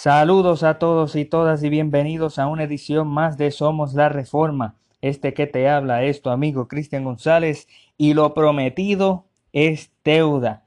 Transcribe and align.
Saludos 0.00 0.62
a 0.62 0.78
todos 0.78 1.16
y 1.16 1.24
todas 1.24 1.64
y 1.64 1.70
bienvenidos 1.70 2.38
a 2.38 2.46
una 2.46 2.62
edición 2.62 3.08
más 3.08 3.36
de 3.36 3.50
Somos 3.50 3.94
la 3.94 4.08
Reforma. 4.08 4.76
Este 5.00 5.34
que 5.34 5.48
te 5.48 5.68
habla 5.68 6.04
es 6.04 6.22
tu 6.22 6.30
amigo 6.30 6.68
Cristian 6.68 7.02
González 7.02 7.66
y 7.96 8.14
lo 8.14 8.32
prometido 8.32 9.26
es 9.52 9.90
deuda. 10.04 10.62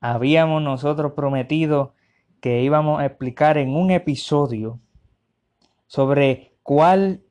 Habíamos 0.00 0.62
nosotros 0.62 1.12
prometido 1.12 1.94
que 2.40 2.60
íbamos 2.64 3.00
a 3.00 3.06
explicar 3.06 3.56
en 3.56 3.76
un 3.76 3.92
episodio 3.92 4.80
sobre 5.86 6.50
cuál 6.64 7.22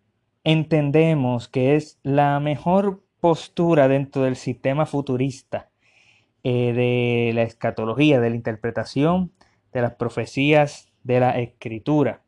entendemos 0.46 1.50
que 1.50 1.76
es 1.76 2.00
la 2.02 2.40
mejor 2.40 3.04
postura 3.20 3.90
dentro 3.90 4.22
del 4.22 4.38
sistema 4.38 4.86
futurista 4.86 5.70
eh, 6.46 6.72
de 6.72 7.34
la 7.34 7.42
escatología, 7.42 8.22
de 8.22 8.30
la 8.30 8.38
interpretación 8.38 9.34
de 9.74 9.82
las 9.82 9.96
profecías 9.96 10.89
de 11.10 11.20
la 11.20 11.32
escritura. 11.40 12.22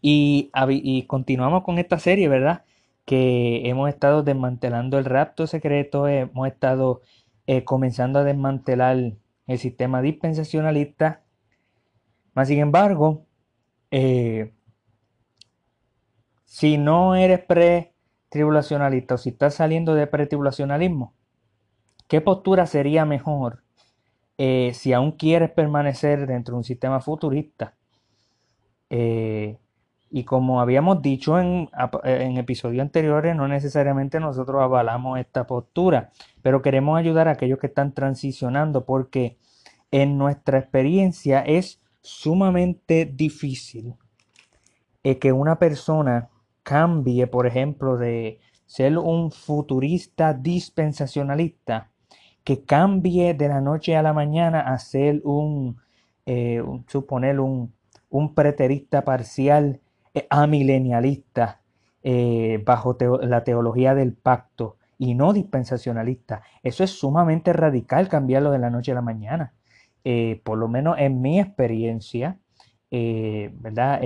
Y, 0.00 0.50
continuamos 1.06 1.62
con 1.62 1.78
esta 1.78 1.98
serie, 1.98 2.28
¿verdad? 2.28 2.64
Que 3.04 3.68
hemos 3.68 3.88
estado 3.90 4.22
desmantelando 4.22 4.98
el 4.98 5.04
rapto 5.04 5.46
secreto, 5.46 6.08
hemos 6.08 6.48
estado 6.48 7.02
eh, 7.46 7.64
comenzando 7.64 8.18
a 8.18 8.24
desmantelar 8.24 8.96
el 9.46 9.58
sistema 9.58 10.00
dispensacionalista. 10.00 11.22
Mas, 12.34 12.48
sin 12.48 12.60
embargo, 12.60 13.26
eh, 13.90 14.54
si 16.44 16.78
no 16.78 17.14
eres 17.14 17.40
pre-tribulacionalista 17.40 19.16
o 19.16 19.18
si 19.18 19.30
estás 19.30 19.54
saliendo 19.54 19.94
de 19.94 20.06
pre-tribulacionalismo, 20.06 21.14
¿qué 22.08 22.22
postura 22.22 22.66
sería 22.66 23.04
mejor 23.04 23.63
eh, 24.38 24.72
si 24.74 24.92
aún 24.92 25.12
quieres 25.12 25.50
permanecer 25.50 26.26
dentro 26.26 26.54
de 26.54 26.58
un 26.58 26.64
sistema 26.64 27.00
futurista, 27.00 27.74
eh, 28.90 29.58
y 30.10 30.22
como 30.22 30.60
habíamos 30.60 31.02
dicho 31.02 31.40
en, 31.40 31.68
episodios 32.38 32.82
anteriores, 32.82 33.34
no 33.34 33.48
necesariamente 33.48 34.20
nosotros 34.20 34.62
avalamos 34.62 35.18
esta 35.18 35.44
postura, 35.44 36.12
pero 36.40 36.62
queremos 36.62 36.96
ayudar 36.96 37.26
a 37.26 37.32
aquellos 37.32 37.58
que 37.58 37.66
están 37.66 37.94
transicionando 37.94 38.84
porque 38.84 39.38
en 39.90 40.16
nuestra 40.16 40.58
experiencia 40.58 41.40
es 41.40 41.82
sumamente 42.00 43.06
difícil 43.06 43.94
eh, 45.02 45.18
que 45.18 45.32
una 45.32 45.58
persona 45.58 46.28
cambie, 46.62 47.26
por 47.26 47.48
ejemplo, 47.48 47.96
de 47.96 48.38
ser 48.66 48.96
un 48.98 49.32
futurista 49.32 50.32
dispensacionalista 50.32 51.90
que 52.44 52.64
cambie 52.64 53.34
de 53.34 53.48
la 53.48 53.60
noche 53.60 53.96
a 53.96 54.02
la 54.02 54.12
mañana 54.12 54.60
a 54.60 54.78
ser 54.78 55.22
un, 55.24 55.78
eh, 56.26 56.62
suponer 56.86 57.40
un, 57.40 57.72
preterista 58.34 59.02
parcial 59.04 59.80
eh, 60.14 60.26
amilenialista 60.30 61.62
eh, 62.04 62.62
bajo 62.64 62.96
la 63.22 63.42
teología 63.42 63.94
del 63.94 64.12
pacto 64.12 64.76
y 64.98 65.14
no 65.14 65.32
dispensacionalista. 65.32 66.42
Eso 66.62 66.84
es 66.84 66.90
sumamente 66.90 67.52
radical 67.52 68.08
cambiarlo 68.08 68.52
de 68.52 68.58
la 68.60 68.70
noche 68.70 68.92
a 68.92 68.94
la 68.94 69.02
mañana. 69.02 69.54
por 70.44 70.58
lo 70.58 70.68
menos 70.68 70.96
en 70.98 71.22
mi 71.22 71.40
experiencia, 71.40 72.38
¿verdad? 72.90 74.00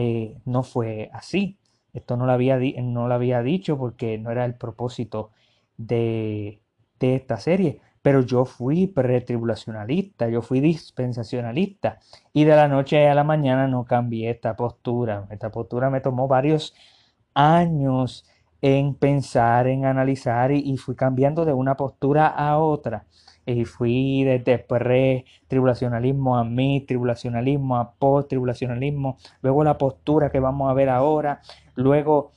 no 0.44 0.62
fue 0.62 1.10
así. 1.12 1.58
Esto 1.92 2.16
no 2.16 2.24
lo, 2.26 2.32
había 2.32 2.58
no 2.82 3.08
lo 3.08 3.14
había 3.14 3.42
dicho 3.42 3.76
porque 3.76 4.16
no 4.18 4.30
era 4.30 4.44
el 4.44 4.54
propósito 4.54 5.32
de, 5.76 6.60
de 7.00 7.16
esta 7.16 7.38
serie 7.38 7.80
pero 8.08 8.22
yo 8.22 8.46
fui 8.46 8.86
pretribulacionalista, 8.86 10.30
yo 10.30 10.40
fui 10.40 10.60
dispensacionalista 10.60 11.98
y 12.32 12.44
de 12.44 12.56
la 12.56 12.66
noche 12.66 13.06
a 13.06 13.14
la 13.14 13.22
mañana 13.22 13.68
no 13.68 13.84
cambié 13.84 14.30
esta 14.30 14.56
postura. 14.56 15.26
Esta 15.30 15.50
postura 15.50 15.90
me 15.90 16.00
tomó 16.00 16.26
varios 16.26 16.74
años 17.34 18.24
en 18.62 18.94
pensar, 18.94 19.66
en 19.66 19.84
analizar 19.84 20.52
y, 20.52 20.74
fui 20.78 20.96
cambiando 20.96 21.44
de 21.44 21.52
una 21.52 21.76
postura 21.76 22.28
a 22.28 22.56
otra. 22.56 23.04
Y 23.44 23.66
fui 23.66 24.24
desde 24.24 24.58
pre-tribulacionalismo 24.58 26.38
a 26.38 26.44
mi 26.44 26.80
tribulacionalismo, 26.80 27.76
a 27.76 27.92
post-tribulacionalismo, 27.92 29.18
luego 29.42 29.64
la 29.64 29.76
postura 29.76 30.30
que 30.30 30.40
vamos 30.40 30.70
a 30.70 30.74
ver 30.74 30.88
ahora, 30.88 31.42
luego 31.74 32.32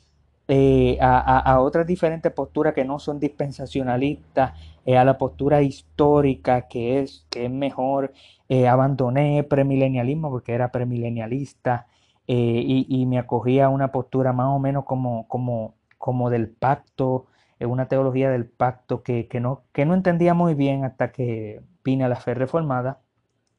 eh, 0.53 0.97
a, 0.99 1.61
otras 1.61 1.87
diferentes 1.87 2.29
posturas 2.33 2.73
que 2.73 2.83
no 2.83 2.99
son 2.99 3.21
dispensacionalistas, 3.21 4.51
eh, 4.85 4.97
a 4.97 5.05
la 5.05 5.17
postura 5.17 5.61
histórica 5.61 6.67
que 6.67 6.99
es, 6.99 7.25
que 7.29 7.45
es 7.45 7.51
mejor. 7.51 8.11
Eh, 8.49 8.67
abandoné 8.67 9.43
premilenialismo 9.43 10.29
porque 10.29 10.51
era 10.53 10.69
premilenialista 10.69 11.87
y, 12.27 13.05
me 13.07 13.17
acogía 13.17 13.67
a 13.67 13.69
una 13.69 13.93
postura 13.93 14.33
más 14.33 14.47
o 14.47 14.59
menos 14.59 14.83
como, 14.83 15.25
como, 15.29 15.75
como 15.97 16.29
del 16.29 16.49
pacto, 16.49 17.27
una 17.61 17.87
teología 17.87 18.29
del 18.29 18.45
pacto 18.45 19.03
que, 19.03 19.27
no, 19.39 19.63
que 19.71 19.85
no 19.85 19.93
entendía 19.93 20.33
muy 20.33 20.53
bien 20.53 20.83
hasta 20.83 21.13
que 21.13 21.61
vine 21.83 22.03
a 22.03 22.09
la 22.09 22.17
fe 22.17 22.33
reformada, 22.33 22.99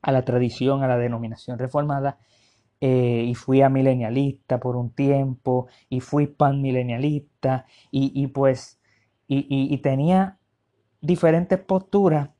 a 0.02 0.12
la 0.12 0.24
tradición, 0.26 0.82
a 0.82 0.88
la 0.88 0.98
denominación 0.98 1.58
reformada 1.58 2.18
eh, 2.84 3.26
y 3.28 3.34
fui 3.36 3.62
a 3.62 3.68
milenialista 3.68 4.58
por 4.58 4.74
un 4.74 4.90
tiempo 4.90 5.68
y 5.88 6.00
fui 6.00 6.26
pan 6.26 6.60
milenialista 6.60 7.64
y, 7.92 8.26
pues 8.26 8.80
y, 9.28 9.78
tenía 9.78 10.40
diferentes 11.00 11.60
posturas 11.60 12.30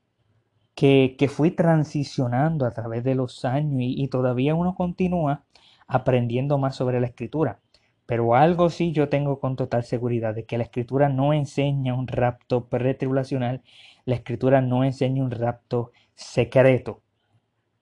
que, 0.75 1.15
fui 1.29 1.51
transicionando 1.51 2.65
a 2.65 2.71
través 2.71 3.05
de 3.05 3.15
los 3.15 3.45
años 3.45 3.79
y, 3.79 4.05
todavía 4.09 4.53
uno 4.53 4.75
continúa 4.75 5.45
aprendiendo 5.87 6.57
más 6.57 6.75
sobre 6.75 6.99
la 6.99 7.07
escritura. 7.07 7.61
Pero 8.05 8.35
algo 8.35 8.69
sí 8.69 8.91
yo 8.91 9.07
tengo 9.07 9.39
con 9.39 9.55
total 9.55 9.85
seguridad 9.85 10.35
de 10.35 10.43
que 10.43 10.57
la 10.57 10.65
escritura 10.65 11.07
no 11.07 11.31
enseña 11.31 11.93
un 11.93 12.07
rapto 12.07 12.65
pretribulacional, 12.67 13.61
la 14.03 14.15
escritura 14.15 14.59
no 14.59 14.83
enseña 14.83 15.23
un 15.23 15.31
rapto 15.31 15.93
secreto. 16.15 17.01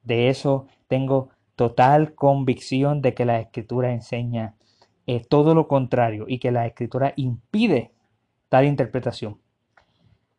De 0.03 0.29
eso 0.29 0.67
tengo 0.87 1.29
total 1.55 2.15
convicción 2.15 3.01
de 3.01 3.13
que 3.13 3.25
la 3.25 3.39
escritura 3.39 3.91
enseña 3.91 4.55
eh, 5.07 5.21
todo 5.27 5.55
lo 5.55 5.67
contrario 5.67 6.25
y 6.27 6.39
que 6.39 6.51
la 6.51 6.65
escritura 6.65 7.13
impide 7.15 7.91
tal 8.49 8.65
interpretación. 8.65 9.39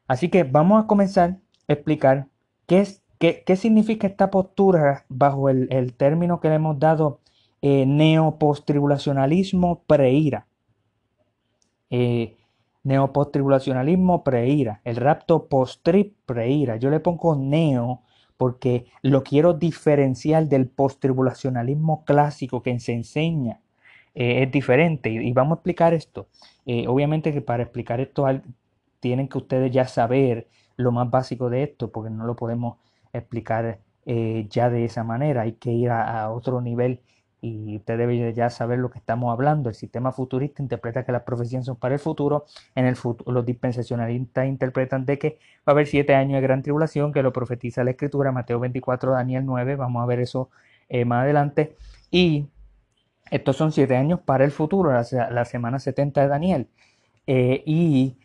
Así 0.06 0.28
que 0.28 0.44
vamos 0.44 0.82
a 0.82 0.86
comenzar 0.86 1.38
a 1.68 1.72
explicar 1.72 2.28
qué, 2.66 2.80
es, 2.80 3.02
qué, 3.18 3.42
qué 3.46 3.56
significa 3.56 4.06
esta 4.06 4.30
postura 4.30 5.04
bajo 5.08 5.48
el, 5.48 5.94
término 5.94 6.40
que 6.40 6.48
le 6.48 6.56
hemos 6.56 6.78
dado 6.78 7.20
eh, 7.60 7.86
neopostribulacionalismo 7.86 9.82
preira. 9.86 10.46
Eh, 11.90 12.36
neopostribulacionalismo 12.84 14.24
preira, 14.24 14.80
el 14.84 14.96
rapto 14.96 15.46
post-trib 15.46 16.14
preira. 16.26 16.76
Yo 16.76 16.90
le 16.90 17.00
pongo 17.00 17.36
neo 17.36 18.02
porque 18.42 18.86
lo 19.03 19.22
quiero 19.22 19.54
diferenciar 19.54 20.48
del 20.48 20.66
postribulacionalismo 20.66 22.04
clásico 22.04 22.60
que 22.60 22.76
se 22.80 22.92
enseña. 22.92 23.60
Eh, 24.16 24.42
es 24.42 24.50
diferente 24.50 25.10
y, 25.10 25.32
vamos 25.32 25.53
a 25.53 25.54
explicar 25.58 25.94
esto. 25.94 26.26
Eh, 26.66 26.88
obviamente 26.88 27.32
que 27.32 27.41
para 27.41 27.62
explicar 27.62 28.00
esto 28.00 28.26
tienen 28.98 29.28
que 29.28 29.38
ustedes 29.38 29.70
ya 29.70 29.86
saber 29.86 30.48
lo 30.76 30.91
más 30.91 31.08
básico 31.08 31.50
de 31.50 31.62
esto 31.62 31.92
porque 31.92 32.10
no 32.10 32.25
lo 32.25 32.34
podemos 32.34 32.78
explicar 33.12 33.78
eh, 34.06 34.48
ya 34.50 34.70
de 34.70 34.86
esa 34.86 35.04
manera. 35.04 35.42
Hay 35.42 35.53
que 35.53 35.70
ir 35.70 35.91
a 35.91 36.28
otro 36.32 36.60
nivel 36.60 36.98
y 37.44 37.77
usted 37.77 37.98
debe 37.98 38.33
ya 38.33 38.48
saber 38.50 38.78
lo 38.78 38.89
que 38.89 39.00
estamos 39.00 39.33
hablando. 39.33 39.68
El 39.68 39.74
sistema 39.74 40.12
futurista 40.12 40.62
interpreta 40.62 41.04
que 41.04 41.10
las 41.10 41.22
profecías 41.22 41.66
son 41.66 41.74
para 41.74 41.94
el 41.94 42.00
futuro. 42.00 42.47
En 42.77 42.86
el 42.86 42.94
futuro, 42.94 43.33
los 43.33 43.44
dispensacionalistas 43.44 44.47
interpretan 44.47 45.04
de 45.04 45.18
que 45.18 45.39
va 45.59 45.62
a 45.66 45.71
haber 45.72 45.89
siete 45.89 46.15
años 46.15 46.34
de 46.36 46.41
gran 46.41 46.62
tribulación, 46.62 47.12
que 47.12 47.21
lo 47.21 47.33
profetiza 47.33 47.83
la 47.83 47.91
Escritura, 47.91 48.30
Mateo 48.30 48.60
24, 48.60 49.10
Daniel 49.10 49.44
9. 49.44 49.74
Vamos 49.74 50.04
a 50.04 50.06
ver 50.06 50.21
eso 50.21 50.50
eh, 50.89 51.04
más 51.04 51.24
adelante. 51.24 51.77
Y 52.12 52.47
estos 53.33 53.56
son 53.56 53.72
siete 53.72 53.97
años 53.97 54.21
para 54.21 54.44
el 54.44 54.53
futuro, 54.53 54.92
la, 54.92 55.44
semana 55.44 55.80
70 55.80 56.22
de 56.22 56.28
Daniel. 56.28 56.68
Eh, 57.27 57.65
y 57.66 58.18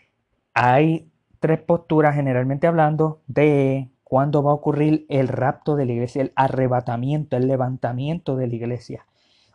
hay 0.54 1.10
tres 1.40 1.60
posturas, 1.60 2.14
generalmente 2.14 2.68
hablando, 2.68 3.22
de 3.26 3.90
cuándo 4.08 4.42
va 4.42 4.52
a 4.52 4.54
ocurrir 4.54 5.06
el 5.10 5.28
rapto 5.28 5.76
de 5.76 5.86
la 5.86 5.92
iglesia, 5.92 6.22
el 6.22 6.32
arrebatamiento, 6.38 7.36
el 7.36 7.46
levantamiento 7.46 8.38
de 8.38 8.48
la 8.48 8.56
iglesia. 8.56 9.06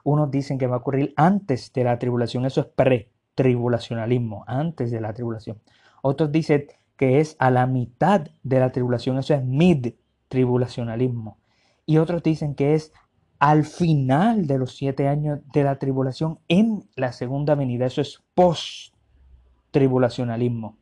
Unos 0.04 0.30
dicen 0.30 0.58
que 0.58 0.66
va 0.66 0.76
a 0.76 0.80
ocurrir 0.80 1.14
antes 1.16 1.72
de 1.72 1.84
la 1.84 1.98
tribulación, 1.98 2.44
eso 2.44 2.60
es 2.60 2.66
pre-tribulacionalismo, 2.66 4.44
antes 4.46 4.90
de 4.90 5.00
la 5.00 5.14
tribulación. 5.14 5.62
Otros 6.02 6.32
dicen 6.32 6.66
que 6.98 7.20
es 7.20 7.34
a 7.38 7.50
la 7.50 7.66
mitad 7.66 8.28
de 8.42 8.60
la 8.60 8.72
tribulación, 8.72 9.16
eso 9.16 9.32
es 9.32 9.42
mid-tribulacionalismo. 9.42 11.38
Y 11.86 11.96
otros 11.96 12.22
dicen 12.22 12.54
que 12.54 12.74
es 12.74 12.92
al 13.38 13.64
final 13.64 14.46
de 14.46 14.58
los 14.58 14.76
siete 14.76 15.08
años 15.08 15.38
de 15.54 15.64
la 15.64 15.78
tribulación 15.78 16.40
en 16.48 16.84
la 16.94 17.12
segunda 17.12 17.54
venida, 17.54 17.86
eso 17.86 18.02
es 18.02 18.22
post-tribulacionalismo. 18.34 20.76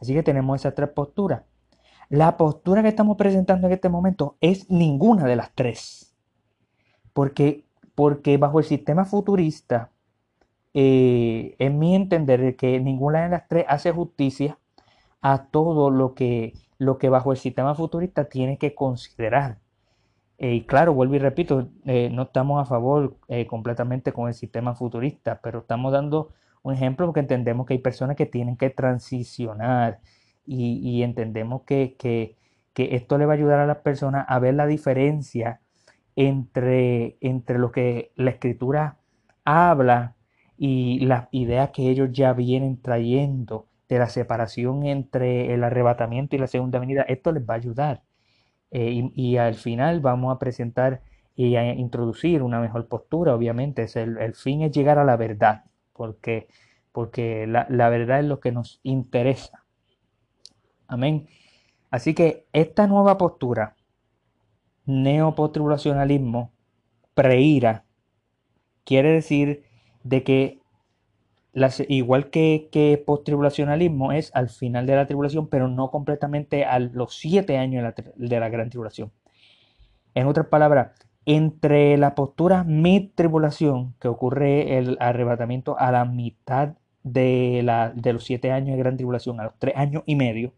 Así 0.00 0.14
que 0.14 0.22
tenemos 0.22 0.58
esas 0.58 0.74
tres 0.74 0.88
posturas. 0.88 1.42
La 2.10 2.36
postura 2.36 2.82
que 2.82 2.88
estamos 2.88 3.16
presentando 3.16 3.66
en 3.66 3.72
este 3.72 3.88
momento 3.88 4.36
es 4.42 4.68
ninguna 4.68 5.24
de 5.24 5.36
las 5.36 5.52
tres. 5.54 6.14
Porque 7.14 7.64
porque 8.00 8.38
bajo 8.38 8.60
el 8.60 8.64
sistema 8.64 9.04
futurista, 9.04 9.90
eh, 10.72 11.54
en 11.58 11.78
mi 11.78 11.94
entender, 11.94 12.56
que 12.56 12.80
ninguna 12.80 13.24
de 13.24 13.28
las 13.28 13.46
tres 13.46 13.66
hace 13.68 13.92
justicia 13.92 14.58
a 15.20 15.48
todo 15.48 15.90
lo 15.90 16.14
que, 16.14 16.54
lo 16.78 16.96
que 16.96 17.10
bajo 17.10 17.32
el 17.32 17.36
sistema 17.36 17.74
futurista 17.74 18.24
tiene 18.24 18.56
que 18.56 18.74
considerar. 18.74 19.58
Eh, 20.38 20.54
y 20.54 20.62
claro, 20.62 20.94
vuelvo 20.94 21.16
y 21.16 21.18
repito, 21.18 21.68
eh, 21.84 22.08
no 22.10 22.22
estamos 22.22 22.62
a 22.62 22.64
favor 22.64 23.16
completamente 23.48 24.14
con 24.14 24.28
el 24.28 24.34
sistema 24.34 24.74
futurista, 24.74 25.40
pero 25.42 25.58
estamos 25.58 25.92
dando 25.92 26.30
un 26.62 26.72
ejemplo 26.72 27.04
porque 27.04 27.20
entendemos 27.20 27.66
que 27.66 27.74
hay 27.74 27.80
personas 27.80 28.16
que 28.16 28.24
tienen 28.24 28.56
que 28.56 28.70
transicionar 28.70 30.00
y, 30.52 31.02
entendemos 31.02 31.62
que, 31.62 31.96
que, 31.96 32.36
esto 32.74 33.18
le 33.18 33.26
va 33.26 33.34
a 33.34 33.36
ayudar 33.36 33.60
a 33.60 33.66
las 33.66 33.78
personas 33.78 34.24
a 34.28 34.38
ver 34.38 34.54
la 34.54 34.66
diferencia 34.66 35.60
entre, 36.16 37.18
entre 37.20 37.58
lo 37.58 37.70
que 37.72 38.12
la 38.16 38.30
escritura 38.30 38.98
habla 39.44 40.16
y 40.56 41.00
las 41.00 41.28
ideas 41.30 41.70
que 41.70 41.90
ellos 41.90 42.08
ya 42.12 42.32
vienen 42.32 42.80
trayendo 42.80 43.66
de 43.88 43.98
la 43.98 44.08
separación 44.08 44.86
entre 44.86 45.52
el 45.54 45.62
arrebatamiento 45.62 46.36
y 46.36 46.38
la 46.38 46.46
segunda 46.46 46.78
venida, 46.78 47.02
esto 47.02 47.32
les 47.32 47.48
va 47.48 47.54
a 47.54 47.56
ayudar. 47.58 48.02
Eh, 48.70 49.10
y, 49.14 49.36
al 49.36 49.54
final 49.54 50.00
vamos 50.00 50.34
a 50.34 50.38
presentar 50.38 51.02
y 51.36 51.56
a 51.56 51.74
introducir 51.74 52.42
una 52.42 52.60
mejor 52.60 52.88
postura, 52.88 53.34
obviamente. 53.34 53.82
Es 53.82 53.96
el, 53.96 54.34
fin 54.34 54.62
es 54.62 54.72
llegar 54.72 54.98
a 54.98 55.04
la 55.04 55.16
verdad, 55.16 55.64
porque, 55.92 56.48
porque 56.92 57.46
la, 57.46 57.66
la 57.68 57.88
verdad 57.88 58.20
es 58.20 58.26
lo 58.26 58.40
que 58.40 58.52
nos 58.52 58.80
interesa. 58.82 59.59
Amén. 60.90 61.28
Así 61.90 62.14
que 62.14 62.46
esta 62.52 62.88
nueva 62.88 63.16
postura 63.16 63.76
neopostribulacionalismo, 64.86 66.52
preira, 67.14 67.84
quiere 68.84 69.12
decir 69.12 69.62
de 70.02 70.24
que 70.24 70.60
igual 71.88 72.30
que, 72.30 72.68
que 72.72 73.02
postribulacionalismo 73.04 74.12
es 74.12 74.34
al 74.34 74.48
final 74.48 74.86
de 74.86 74.96
la 74.96 75.06
tribulación, 75.06 75.48
pero 75.48 75.68
no 75.68 75.90
completamente 75.92 76.64
a 76.64 76.80
los 76.80 77.14
siete 77.16 77.56
años 77.56 77.94
de 78.16 78.40
la, 78.40 78.48
gran 78.48 78.68
tribulación. 78.68 79.12
En 80.14 80.26
otras 80.26 80.46
palabras, 80.46 80.92
entre 81.24 81.96
la 81.98 82.16
postura 82.16 82.64
mid-tribulación, 82.64 83.94
que 84.00 84.08
ocurre 84.08 84.78
el 84.78 84.96
arrebatamiento 85.00 85.78
a 85.78 85.92
la 85.92 86.04
mitad 86.04 86.74
de, 87.04 87.62
la, 87.64 87.90
de 87.90 88.12
los 88.12 88.24
siete 88.24 88.50
años 88.50 88.76
de 88.76 88.82
gran 88.82 88.96
tribulación, 88.96 89.38
a 89.40 89.44
los 89.44 89.58
tres 89.58 89.76
años 89.76 90.02
y 90.06 90.16
medio, 90.16 90.52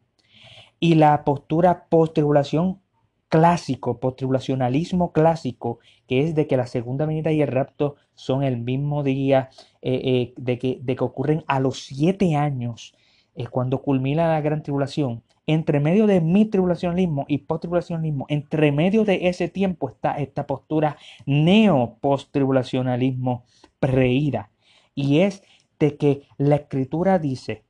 y 0.83 0.97
la 0.97 1.25
postura 1.25 1.87
post-tribulación 1.89 2.83
clásico, 3.29 4.01
postribulacionalismo 4.01 5.13
clásico, 5.13 5.79
que 6.09 6.25
es 6.25 6.35
de 6.35 6.49
que 6.49 6.57
la 6.57 6.67
segunda 6.67 7.07
venida 7.07 7.31
y 7.31 7.41
el 7.41 7.47
rapto 7.47 7.95
son 8.17 8.43
el 8.43 8.57
mismo 8.57 9.05
día, 9.05 9.51
eh, 9.81 10.01
eh, 10.05 10.35
de, 10.37 10.59
que, 10.59 10.81
de, 10.83 10.97
que, 10.97 11.05
ocurren 11.05 11.45
a 11.47 11.61
los 11.61 11.85
siete 11.85 12.35
años, 12.35 12.97
es 13.37 13.49
cuando 13.49 13.81
culmina 13.81 14.27
la 14.27 14.41
gran 14.41 14.65
tribulación. 14.65 15.23
Entre 15.47 15.79
medio 15.79 16.09
de 16.09 16.21
mi 16.21 16.47
tribulacionalismo 16.47 17.27
y 17.29 17.39
postribulacionalismo, 17.39 18.27
entre 18.29 18.73
medio 18.73 19.05
de 19.05 19.29
ese 19.29 19.49
tiempo 19.49 19.89
está 19.89 20.19
esta 20.19 20.49
postura 20.49 20.97
neo-postribulacionalismo 21.27 23.45
preída. 23.79 24.51
Y 24.97 25.21
es 25.21 25.45
de 25.79 25.97
que 25.97 26.23
la 26.39 26.57
escritura 26.57 27.21
dice 27.21 27.63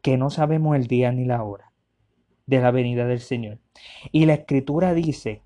que 0.00 0.16
no 0.16 0.30
sabemos 0.30 0.76
el 0.76 0.86
día 0.86 1.10
ni 1.10 1.24
la 1.24 1.42
hora 1.42 1.67
de 2.48 2.60
la 2.60 2.70
venida 2.72 3.06
del 3.06 3.20
Señor. 3.20 3.58
Y 4.10 4.26
la 4.26 4.34
escritura 4.34 4.94
dice 4.94 5.42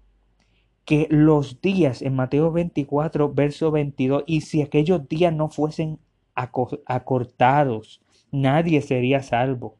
que 0.84 1.06
los 1.10 1.60
días 1.60 2.00
en 2.00 2.14
Mateo 2.14 2.52
24, 2.52 3.32
verso 3.34 3.70
22, 3.70 4.24
y 4.26 4.42
si 4.42 4.62
aquellos 4.62 5.08
días 5.08 5.34
no 5.34 5.48
fuesen 5.48 5.98
acortados, 6.34 8.00
nadie 8.30 8.80
sería 8.80 9.22
salvo. 9.22 9.76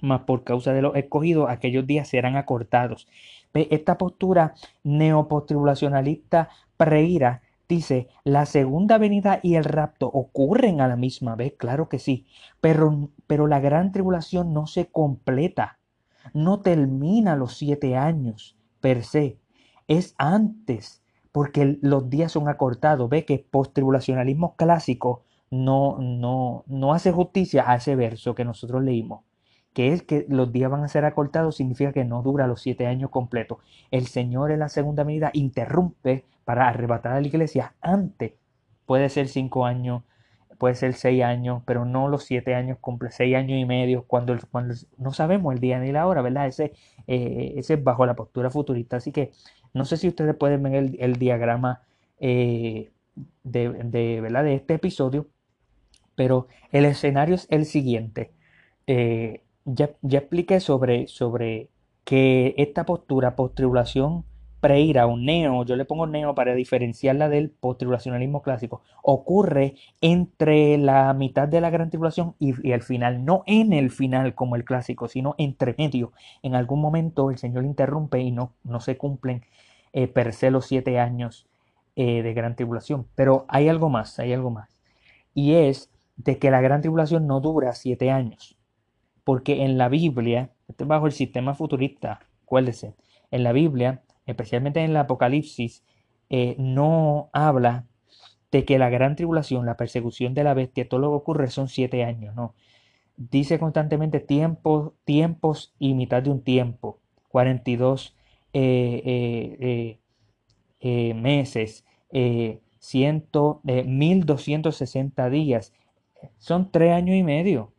Mas 0.00 0.22
por 0.22 0.42
causa 0.42 0.72
de 0.72 0.80
los 0.82 0.96
escogidos, 0.96 1.48
aquellos 1.50 1.86
días 1.86 2.08
serán 2.08 2.36
acortados. 2.36 3.06
Esta 3.52 3.98
postura 3.98 4.54
neopostribulacionalista 4.82 6.48
preira 6.78 7.42
dice, 7.68 8.08
la 8.24 8.46
segunda 8.46 8.96
venida 8.96 9.40
y 9.42 9.56
el 9.56 9.64
rapto 9.64 10.06
ocurren 10.06 10.80
a 10.80 10.88
la 10.88 10.96
misma 10.96 11.36
vez, 11.36 11.52
claro 11.58 11.88
que 11.90 11.98
sí, 11.98 12.26
pero, 12.62 13.10
pero 13.26 13.46
la 13.46 13.60
gran 13.60 13.92
tribulación 13.92 14.54
no 14.54 14.66
se 14.66 14.86
completa 14.86 15.79
no 16.34 16.60
termina 16.60 17.36
los 17.36 17.56
siete 17.56 17.96
años 17.96 18.56
per 18.80 19.04
se, 19.04 19.38
es 19.88 20.14
antes, 20.18 21.02
porque 21.32 21.78
los 21.82 22.10
días 22.10 22.32
son 22.32 22.48
acortados. 22.48 23.08
Ve 23.08 23.24
que 23.24 23.38
post-tribulacionalismo 23.50 24.56
clásico 24.56 25.24
no, 25.50 25.98
no, 25.98 26.64
no 26.66 26.94
hace 26.94 27.12
justicia 27.12 27.70
a 27.70 27.76
ese 27.76 27.96
verso 27.96 28.34
que 28.34 28.44
nosotros 28.44 28.82
leímos 28.82 29.22
que 29.72 29.92
es 29.92 30.02
que 30.02 30.26
los 30.28 30.52
días 30.52 30.70
van 30.70 30.84
a 30.84 30.88
ser 30.88 31.04
acortados, 31.04 31.56
significa 31.56 31.92
que 31.92 32.04
no 32.04 32.22
dura 32.22 32.46
los 32.46 32.60
siete 32.60 32.86
años 32.86 33.10
completos. 33.10 33.58
El 33.90 34.06
Señor 34.06 34.50
en 34.50 34.60
la 34.60 34.68
segunda 34.68 35.04
medida 35.04 35.30
interrumpe 35.32 36.24
para 36.44 36.68
arrebatar 36.68 37.12
a 37.12 37.20
la 37.20 37.26
iglesia 37.26 37.74
antes. 37.80 38.32
Puede 38.86 39.08
ser 39.08 39.28
cinco 39.28 39.66
años, 39.66 40.02
puede 40.60 40.74
ser 40.74 40.92
seis 40.92 41.24
años, 41.24 41.62
pero 41.64 41.86
no 41.86 42.08
los 42.08 42.24
siete 42.24 42.54
años, 42.54 42.76
cumple 42.82 43.10
seis 43.10 43.34
años 43.34 43.58
y 43.58 43.64
medio, 43.64 44.04
cuando, 44.06 44.36
cuando 44.50 44.74
no 44.98 45.12
sabemos 45.14 45.54
el 45.54 45.60
día 45.60 45.80
ni 45.80 45.90
la 45.90 46.06
hora, 46.06 46.20
¿verdad? 46.20 46.46
Ese, 46.48 46.74
eh, 47.06 47.54
ese 47.56 47.74
es 47.74 47.82
bajo 47.82 48.04
la 48.04 48.14
postura 48.14 48.50
futurista. 48.50 48.98
Así 48.98 49.10
que 49.10 49.32
no 49.72 49.86
sé 49.86 49.96
si 49.96 50.06
ustedes 50.06 50.36
pueden 50.36 50.62
ver 50.62 50.96
el, 50.98 51.16
diagrama 51.16 51.80
eh, 52.18 52.90
de, 53.42 54.20
¿verdad? 54.20 54.44
de 54.44 54.54
este 54.56 54.74
episodio, 54.74 55.28
pero 56.14 56.46
el 56.72 56.84
escenario 56.84 57.36
es 57.36 57.46
el 57.50 57.64
siguiente. 57.64 58.32
Eh, 58.86 59.42
ya, 59.64 59.92
ya 60.02 60.18
expliqué 60.18 60.60
sobre, 60.60 61.06
sobre 61.08 61.70
que 62.04 62.54
esta 62.58 62.84
postura, 62.84 63.34
post-tribulación, 63.34 64.26
preira 64.60 65.06
o 65.06 65.16
neo, 65.16 65.64
yo 65.64 65.74
le 65.74 65.84
pongo 65.84 66.06
neo 66.06 66.34
para 66.34 66.54
diferenciarla 66.54 67.28
del 67.28 67.50
postribulacionalismo 67.50 68.42
clásico, 68.42 68.82
ocurre 69.02 69.74
entre 70.00 70.76
la 70.78 71.12
mitad 71.14 71.48
de 71.48 71.60
la 71.60 71.70
gran 71.70 71.90
tribulación 71.90 72.34
y, 72.38 72.70
el 72.70 72.82
final, 72.82 73.24
no 73.24 73.42
en 73.46 73.72
el 73.72 73.90
final 73.90 74.34
como 74.34 74.56
el 74.56 74.64
clásico, 74.64 75.08
sino 75.08 75.34
entre 75.38 75.74
medio. 75.78 76.12
En 76.42 76.54
algún 76.54 76.80
momento 76.80 77.30
el 77.30 77.38
Señor 77.38 77.64
interrumpe 77.64 78.20
y 78.20 78.30
no, 78.30 78.52
no 78.62 78.80
se 78.80 78.96
cumplen 78.96 79.44
eh, 79.92 80.06
per 80.06 80.32
se 80.34 80.50
los 80.50 80.66
siete 80.66 80.98
años 80.98 81.48
eh, 81.96 82.22
de 82.22 82.34
gran 82.34 82.54
tribulación. 82.54 83.06
Pero 83.14 83.46
hay 83.48 83.68
algo 83.68 83.88
más, 83.88 84.18
hay 84.18 84.32
algo 84.32 84.50
más. 84.50 84.78
Y 85.34 85.54
es 85.54 85.90
de 86.16 86.38
que 86.38 86.50
la 86.50 86.60
gran 86.60 86.82
tribulación 86.82 87.26
no 87.26 87.40
dura 87.40 87.72
siete 87.72 88.10
años. 88.10 88.56
Porque 89.24 89.64
en 89.64 89.78
la 89.78 89.88
Biblia, 89.88 90.50
este 90.68 90.84
bajo 90.84 91.06
el 91.06 91.12
sistema 91.12 91.54
futurista, 91.54 92.20
acuérdese, 92.42 92.94
en 93.30 93.44
la 93.44 93.52
Biblia 93.52 94.02
especialmente 94.30 94.80
en 94.80 94.90
el 94.90 94.96
Apocalipsis, 94.96 95.84
eh, 96.28 96.56
no 96.58 97.30
habla 97.32 97.86
de 98.50 98.64
que 98.64 98.78
la 98.78 98.90
gran 98.90 99.16
tribulación, 99.16 99.66
la 99.66 99.76
persecución 99.76 100.34
de 100.34 100.44
la 100.44 100.54
bestia, 100.54 100.88
todo 100.88 101.00
lo 101.00 101.10
que 101.10 101.16
ocurre 101.16 101.50
son 101.50 101.68
siete 101.68 102.04
años, 102.04 102.34
no. 102.34 102.54
Dice 103.16 103.58
constantemente 103.58 104.20
tiempos, 104.20 104.92
tiempos 105.04 105.74
y 105.78 105.94
mitad 105.94 106.22
de 106.22 106.30
un 106.30 106.42
tiempo, 106.42 107.00
42 107.28 108.16
eh, 108.52 109.98
eh, 110.80 111.14
meses, 111.14 111.84
ciento, 112.78 113.60
1260 113.64 115.30
días. 115.30 115.72
Son 116.38 116.70
tres 116.70 116.92
años 116.92 117.16
y 117.16 117.22
medio. 117.22 117.72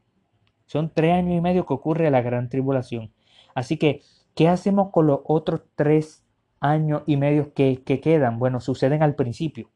Son 0.65 0.89
tres 0.93 1.13
años 1.13 1.37
y 1.37 1.41
medio 1.41 1.65
que 1.65 1.73
ocurre 1.73 2.09
la 2.11 2.21
gran 2.21 2.47
tribulación. 2.47 3.11
Así 3.53 3.77
que, 3.77 4.03
¿qué 4.35 4.47
hacemos 4.47 4.89
con 4.91 5.07
los 5.07 5.19
otros 5.25 5.63
tres 5.75 6.20
años 6.61 7.03
y 7.05 7.17
medio 7.17 7.53
que, 7.53 7.83
quedan, 7.83 8.39
bueno, 8.39 8.61
suceden 8.61 9.03
al 9.03 9.15
principio. 9.15 9.69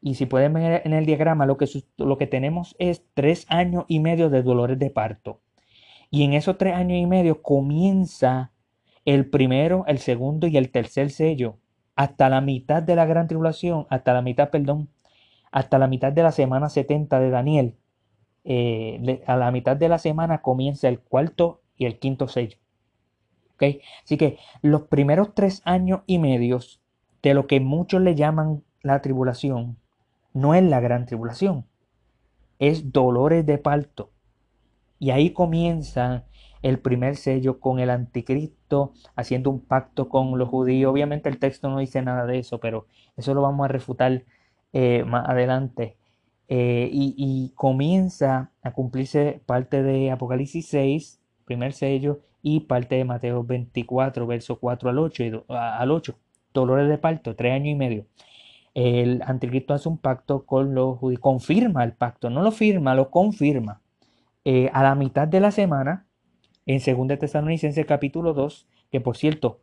Y 0.00 0.14
si 0.14 0.26
pueden 0.26 0.52
ver 0.54 0.82
en 0.84 0.92
el 0.92 1.06
diagrama, 1.06 1.46
lo 1.46 1.56
que, 1.56 1.66
lo 1.98 2.18
que 2.18 2.26
tenemos 2.26 2.74
es 2.78 3.04
tres 3.14 3.46
años 3.48 3.84
y 3.88 4.00
medio 4.00 4.28
de 4.28 4.42
dolores 4.42 4.78
de 4.78 4.90
parto. 4.90 5.40
Y 6.10 6.24
en 6.24 6.32
esos 6.32 6.58
tres 6.58 6.74
años 6.74 6.98
y 6.98 7.06
medio 7.06 7.42
comienza 7.42 8.52
el 9.04 9.28
primero, 9.30 9.84
el 9.86 9.98
segundo 9.98 10.46
y 10.46 10.56
el 10.56 10.70
tercer 10.70 11.10
sello. 11.10 11.58
Hasta 11.96 12.28
la 12.28 12.40
mitad 12.40 12.82
de 12.82 12.96
la 12.96 13.06
gran 13.06 13.28
tribulación, 13.28 13.86
hasta 13.88 14.12
la 14.12 14.22
mitad, 14.22 14.50
perdón, 14.50 14.88
hasta 15.52 15.78
la 15.78 15.86
mitad 15.86 16.12
de 16.12 16.22
la 16.22 16.32
semana 16.32 16.68
70 16.68 17.20
de 17.20 17.30
Daniel. 17.30 17.76
Eh, 18.44 19.22
a 19.26 19.36
la 19.36 19.50
mitad 19.50 19.76
de 19.76 19.88
la 19.88 19.98
semana 19.98 20.42
comienza 20.42 20.88
el 20.88 21.00
cuarto 21.00 21.62
y 21.76 21.86
el 21.86 21.98
quinto 21.98 22.28
sello. 22.28 22.58
Así 23.56 24.16
que 24.16 24.38
los 24.62 24.82
primeros 24.82 25.34
tres 25.34 25.62
años 25.64 26.00
y 26.06 26.18
medios 26.18 26.80
de 27.22 27.34
lo 27.34 27.46
que 27.46 27.60
muchos 27.60 28.02
le 28.02 28.14
llaman 28.14 28.62
la 28.82 29.00
tribulación, 29.00 29.78
no 30.32 30.54
es 30.54 30.62
la 30.62 30.80
gran 30.80 31.06
tribulación, 31.06 31.64
es 32.58 32.92
dolores 32.92 33.46
de 33.46 33.58
parto. 33.58 34.10
Y 34.98 35.10
ahí 35.10 35.30
comienzan 35.30 36.24
el 36.62 36.78
primer 36.78 37.16
sello 37.16 37.60
con 37.60 37.78
el 37.78 37.90
anticristo, 37.90 38.92
haciendo 39.16 39.50
un 39.50 39.60
pacto 39.60 40.08
con 40.08 40.38
los 40.38 40.48
judíos. 40.48 40.90
Obviamente 40.90 41.28
el 41.28 41.38
texto 41.38 41.68
no 41.68 41.78
dice 41.78 42.02
nada 42.02 42.26
de 42.26 42.38
eso, 42.38 42.58
pero 42.58 42.86
eso 43.16 43.34
lo 43.34 43.42
vamos 43.42 43.64
a 43.64 43.68
refutar 43.68 44.24
eh, 44.72 45.04
más 45.04 45.28
adelante. 45.28 45.96
Eh, 46.48 46.88
y, 46.92 47.14
y, 47.16 47.52
comienza 47.54 48.50
a 48.62 48.72
cumplirse 48.72 49.40
parte 49.46 49.82
de 49.82 50.10
Apocalipsis 50.10 50.66
6, 50.68 51.20
primer 51.46 51.72
sello, 51.72 52.20
y 52.44 52.60
parte 52.60 52.96
de 52.96 53.06
Mateo 53.06 53.42
24, 53.42 54.26
verso 54.26 54.60
4 54.60 54.90
al 54.90 54.98
8, 54.98 55.46
al 55.48 55.90
8 55.90 56.14
dolores 56.52 56.90
de 56.90 56.98
parto, 56.98 57.34
tres 57.34 57.54
años 57.54 57.68
y 57.68 57.74
medio. 57.74 58.06
El 58.74 59.22
anticristo 59.22 59.72
hace 59.72 59.88
un 59.88 59.96
pacto 59.96 60.44
con 60.44 60.74
los 60.74 60.98
judíos, 60.98 61.20
confirma 61.20 61.82
el 61.84 61.94
pacto, 61.94 62.28
no 62.28 62.42
lo 62.42 62.52
firma, 62.52 62.94
lo 62.94 63.10
confirma. 63.10 63.80
Eh, 64.44 64.68
a 64.74 64.82
la 64.82 64.94
mitad 64.94 65.26
de 65.26 65.40
la 65.40 65.52
semana, 65.52 66.06
en 66.66 66.80
2 67.08 67.18
Tesalonicenses 67.18 67.86
capítulo 67.86 68.34
2, 68.34 68.68
que 68.92 69.00
por 69.00 69.16
cierto, 69.16 69.62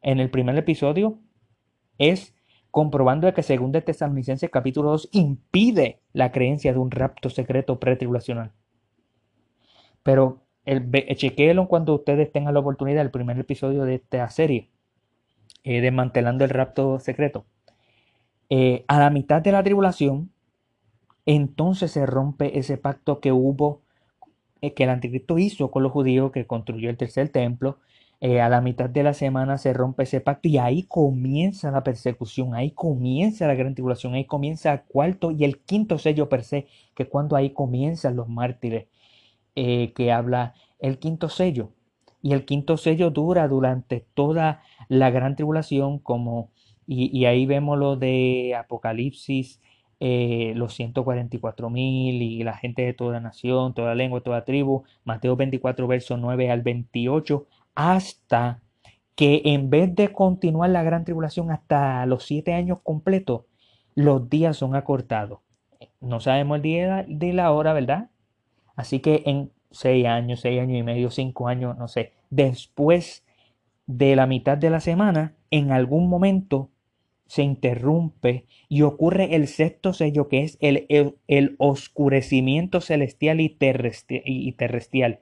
en 0.00 0.20
el 0.20 0.30
primer 0.30 0.56
episodio 0.56 1.18
es 1.98 2.36
comprobando 2.70 3.32
que 3.34 3.42
2 3.42 3.84
Tesalonicenses 3.84 4.50
capítulo 4.50 4.90
2 4.90 5.08
impide 5.10 5.98
la 6.12 6.30
creencia 6.30 6.72
de 6.72 6.78
un 6.78 6.92
rapto 6.92 7.28
secreto 7.28 7.80
pretribulacional. 7.80 8.52
Pero 10.04 10.44
el, 10.70 11.66
cuando 11.68 11.94
ustedes 11.94 12.30
tengan 12.30 12.54
la 12.54 12.60
oportunidad, 12.60 13.02
el 13.02 13.10
primer 13.10 13.38
episodio 13.38 13.84
de 13.84 13.96
esta 13.96 14.28
serie, 14.30 14.70
eh, 15.64 15.80
desmantelando 15.80 16.44
el 16.44 16.50
rapto 16.50 17.00
secreto. 17.00 17.44
Eh, 18.50 18.84
a 18.88 19.00
la 19.00 19.10
mitad 19.10 19.42
de 19.42 19.52
la 19.52 19.62
tribulación, 19.64 20.30
entonces 21.26 21.90
se 21.90 22.06
rompe 22.06 22.58
ese 22.58 22.76
pacto 22.78 23.20
que 23.20 23.32
hubo, 23.32 23.82
eh, 24.60 24.72
que 24.74 24.84
el 24.84 24.90
anticristo 24.90 25.38
hizo 25.38 25.70
con 25.72 25.82
los 25.82 25.92
judíos, 25.92 26.30
que 26.32 26.46
construyó 26.46 26.90
el 26.90 26.96
tercer 26.96 27.30
templo. 27.30 27.78
a 28.22 28.48
la 28.50 28.60
mitad 28.60 28.90
de 28.90 29.02
la 29.02 29.14
semana 29.14 29.56
se 29.56 29.72
rompe 29.72 30.02
ese 30.02 30.20
pacto 30.20 30.46
y 30.48 30.58
ahí 30.58 30.82
comienza 30.84 31.70
la 31.70 31.82
persecución, 31.82 32.54
ahí 32.54 32.70
comienza 32.72 33.46
la 33.46 33.54
gran 33.54 33.74
tribulación, 33.74 34.12
ahí 34.14 34.26
comienza 34.26 34.72
el 34.74 34.82
cuarto 34.82 35.30
y 35.30 35.44
el 35.44 35.58
quinto 35.60 35.98
sello 35.98 36.28
per 36.28 36.44
se, 36.44 36.66
que 36.94 37.08
cuando 37.08 37.34
ahí 37.36 37.50
comienzan 37.50 38.16
los 38.16 38.28
mártires 38.28 38.86
eh, 39.62 39.92
que 39.92 40.10
habla 40.10 40.54
el 40.78 40.98
quinto 40.98 41.28
sello. 41.28 41.72
Y 42.22 42.32
el 42.32 42.46
quinto 42.46 42.78
sello 42.78 43.10
dura 43.10 43.46
durante 43.46 44.06
toda 44.14 44.62
la 44.88 45.10
gran 45.10 45.36
tribulación, 45.36 45.98
como, 45.98 46.50
y, 46.86 47.26
ahí 47.26 47.44
vemos 47.44 47.78
lo 47.78 47.96
de 47.96 48.54
Apocalipsis, 48.58 49.60
eh, 50.00 50.54
los 50.56 50.72
144 50.74 51.68
mil 51.68 52.22
y 52.22 52.42
la 52.42 52.56
gente 52.56 52.80
de 52.80 52.94
toda 52.94 53.20
nación, 53.20 53.74
toda 53.74 53.94
lengua, 53.94 54.22
toda 54.22 54.46
tribu, 54.46 54.84
Mateo 55.04 55.36
24, 55.36 55.86
verso 55.86 56.16
9 56.16 56.50
al 56.50 56.62
28, 56.62 57.46
hasta 57.74 58.62
que 59.14 59.42
en 59.44 59.68
vez 59.68 59.94
de 59.94 60.10
continuar 60.10 60.70
la 60.70 60.82
gran 60.82 61.04
tribulación 61.04 61.50
hasta 61.50 62.06
los 62.06 62.24
siete 62.24 62.54
años 62.54 62.78
completos, 62.82 63.42
los 63.94 64.30
días 64.30 64.56
son 64.56 64.74
acortados. 64.74 65.40
No 66.00 66.20
sabemos 66.20 66.56
el 66.56 66.62
día 66.62 67.04
de 67.06 67.34
la 67.34 67.52
hora, 67.52 67.74
¿verdad? 67.74 68.08
Así 68.80 69.00
que 69.00 69.22
en 69.26 69.50
seis 69.70 70.06
años, 70.06 70.40
seis 70.40 70.58
años 70.58 70.78
y 70.78 70.82
medio, 70.82 71.10
cinco 71.10 71.48
años, 71.48 71.76
no 71.76 71.86
sé, 71.86 72.14
después 72.30 73.26
de 73.86 74.16
la 74.16 74.26
mitad 74.26 74.56
de 74.56 74.70
la 74.70 74.80
semana, 74.80 75.34
en 75.50 75.70
algún 75.70 76.08
momento 76.08 76.70
se 77.26 77.42
interrumpe 77.42 78.46
y 78.70 78.80
ocurre 78.80 79.34
el 79.36 79.48
sexto 79.48 79.92
sello 79.92 80.28
que 80.28 80.44
es 80.44 80.56
el, 80.62 80.86
el, 81.28 81.56
oscurecimiento 81.58 82.80
celestial 82.80 83.42
y, 83.42 83.50
terrestrial. 83.50 85.20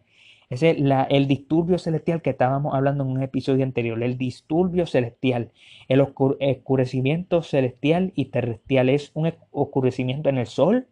Ese 0.50 0.71
es 0.71 0.79
la, 0.79 1.03
el 1.03 1.27
disturbio 1.27 1.79
celestial 1.79 2.23
que 2.23 2.31
estábamos 2.31 2.77
hablando 2.77 3.03
en 3.03 3.11
un 3.11 3.23
episodio 3.25 3.65
anterior. 3.65 4.00
El 4.00 4.19
disturbio 4.19 4.87
celestial, 4.87 5.50
el 5.88 6.00
oscurecimiento 6.00 7.43
celestial 7.43 8.12
y 8.15 8.27
terrestrial 8.27 8.88
es 8.88 9.11
un 9.15 9.33
oscurecimiento 9.50 10.29
en 10.29 10.38
el 10.38 10.47
sol, 10.47 10.87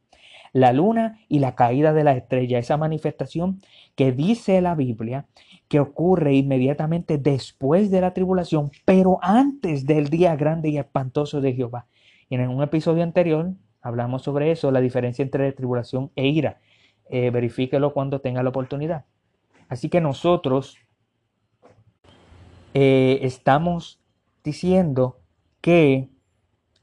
la 0.57 0.73
luna 0.73 1.19
y 1.29 1.41
la 1.41 1.55
caída 1.55 1.93
de 1.93 2.03
la 2.03 2.13
estrella, 2.13 2.59
esa 2.59 2.79
manifestación 2.79 3.61
que 3.95 4.13
dice 4.13 4.63
la 4.63 4.75
Biblia 4.75 5.27
que 5.69 5.81
ocurre 5.81 6.35
inmediatamente 6.35 7.19
después 7.19 7.91
de 7.91 8.01
la 8.01 8.15
tribulación, 8.15 8.71
pero 8.87 9.19
antes 9.21 9.85
del 9.85 10.09
día 10.09 10.35
grande 10.35 10.71
y 10.71 10.79
espantoso 10.79 11.43
de 11.43 11.53
Jehová. 11.53 11.87
Y 12.31 12.37
en 12.37 12.49
un 12.49 12.63
episodio 12.63 13.03
anterior 13.03 13.53
hablamos 13.83 14.23
sobre 14.23 14.51
eso, 14.51 14.71
la 14.71 14.81
diferencia 14.81 15.23
entre 15.23 15.53
tribulación 15.53 16.11
e 16.17 16.27
ira. 16.29 16.59
Eh, 17.11 17.29
verifíquelo 17.31 17.93
cuando 17.93 18.23
tenga 18.23 18.43
la 18.43 18.49
oportunidad. 18.49 19.05
Así 19.69 19.91
que 19.91 20.01
nosotros 20.01 20.79
eh, 22.73 23.19
estamos 23.21 24.01
diciendo 24.43 25.19
que 25.61 26.09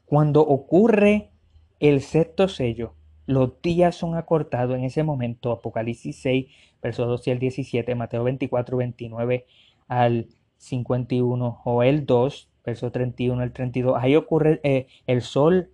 cuando 0.06 0.42
ocurre 0.42 1.32
el 1.80 2.02
sexto 2.02 2.48
sello, 2.48 2.94
los 3.26 3.62
días 3.62 3.96
son 3.96 4.16
acortados 4.16 4.78
en 4.78 4.84
ese 4.84 5.04
momento. 5.04 5.52
Apocalipsis 5.52 6.18
6, 6.22 6.48
versos 6.82 7.08
12 7.08 7.32
al 7.32 7.40
17, 7.40 7.96
Mateo 7.96 8.24
24, 8.24 8.78
29 8.78 9.46
al 9.88 10.28
51, 10.58 11.52
Joel 11.52 12.06
2, 12.06 12.50
verso 12.66 12.92
31 12.92 13.42
al 13.42 13.52
32. 13.52 13.98
Ahí 14.00 14.16
ocurre 14.16 14.60
eh, 14.64 14.88
el 15.08 15.22
sol 15.22 15.70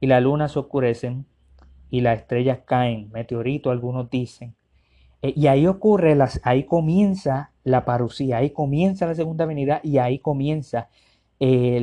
y 0.00 0.06
la 0.06 0.20
luna 0.20 0.48
se 0.48 0.58
oscurecen 0.58 1.26
y 1.90 2.00
las 2.00 2.20
estrellas 2.20 2.60
caen, 2.64 3.10
meteorito, 3.12 3.70
algunos 3.70 4.10
dicen. 4.10 4.54
Eh, 5.22 5.34
y 5.36 5.46
ahí 5.48 5.66
ocurre, 5.66 6.14
las, 6.14 6.40
ahí 6.44 6.64
comienza 6.64 7.52
la 7.64 7.84
parucía, 7.84 8.38
ahí 8.38 8.50
comienza 8.50 9.06
la 9.06 9.14
segunda 9.14 9.44
venida 9.44 9.80
y 9.82 9.98
ahí 9.98 10.18
comienza 10.18 10.88
eh, 11.40 11.78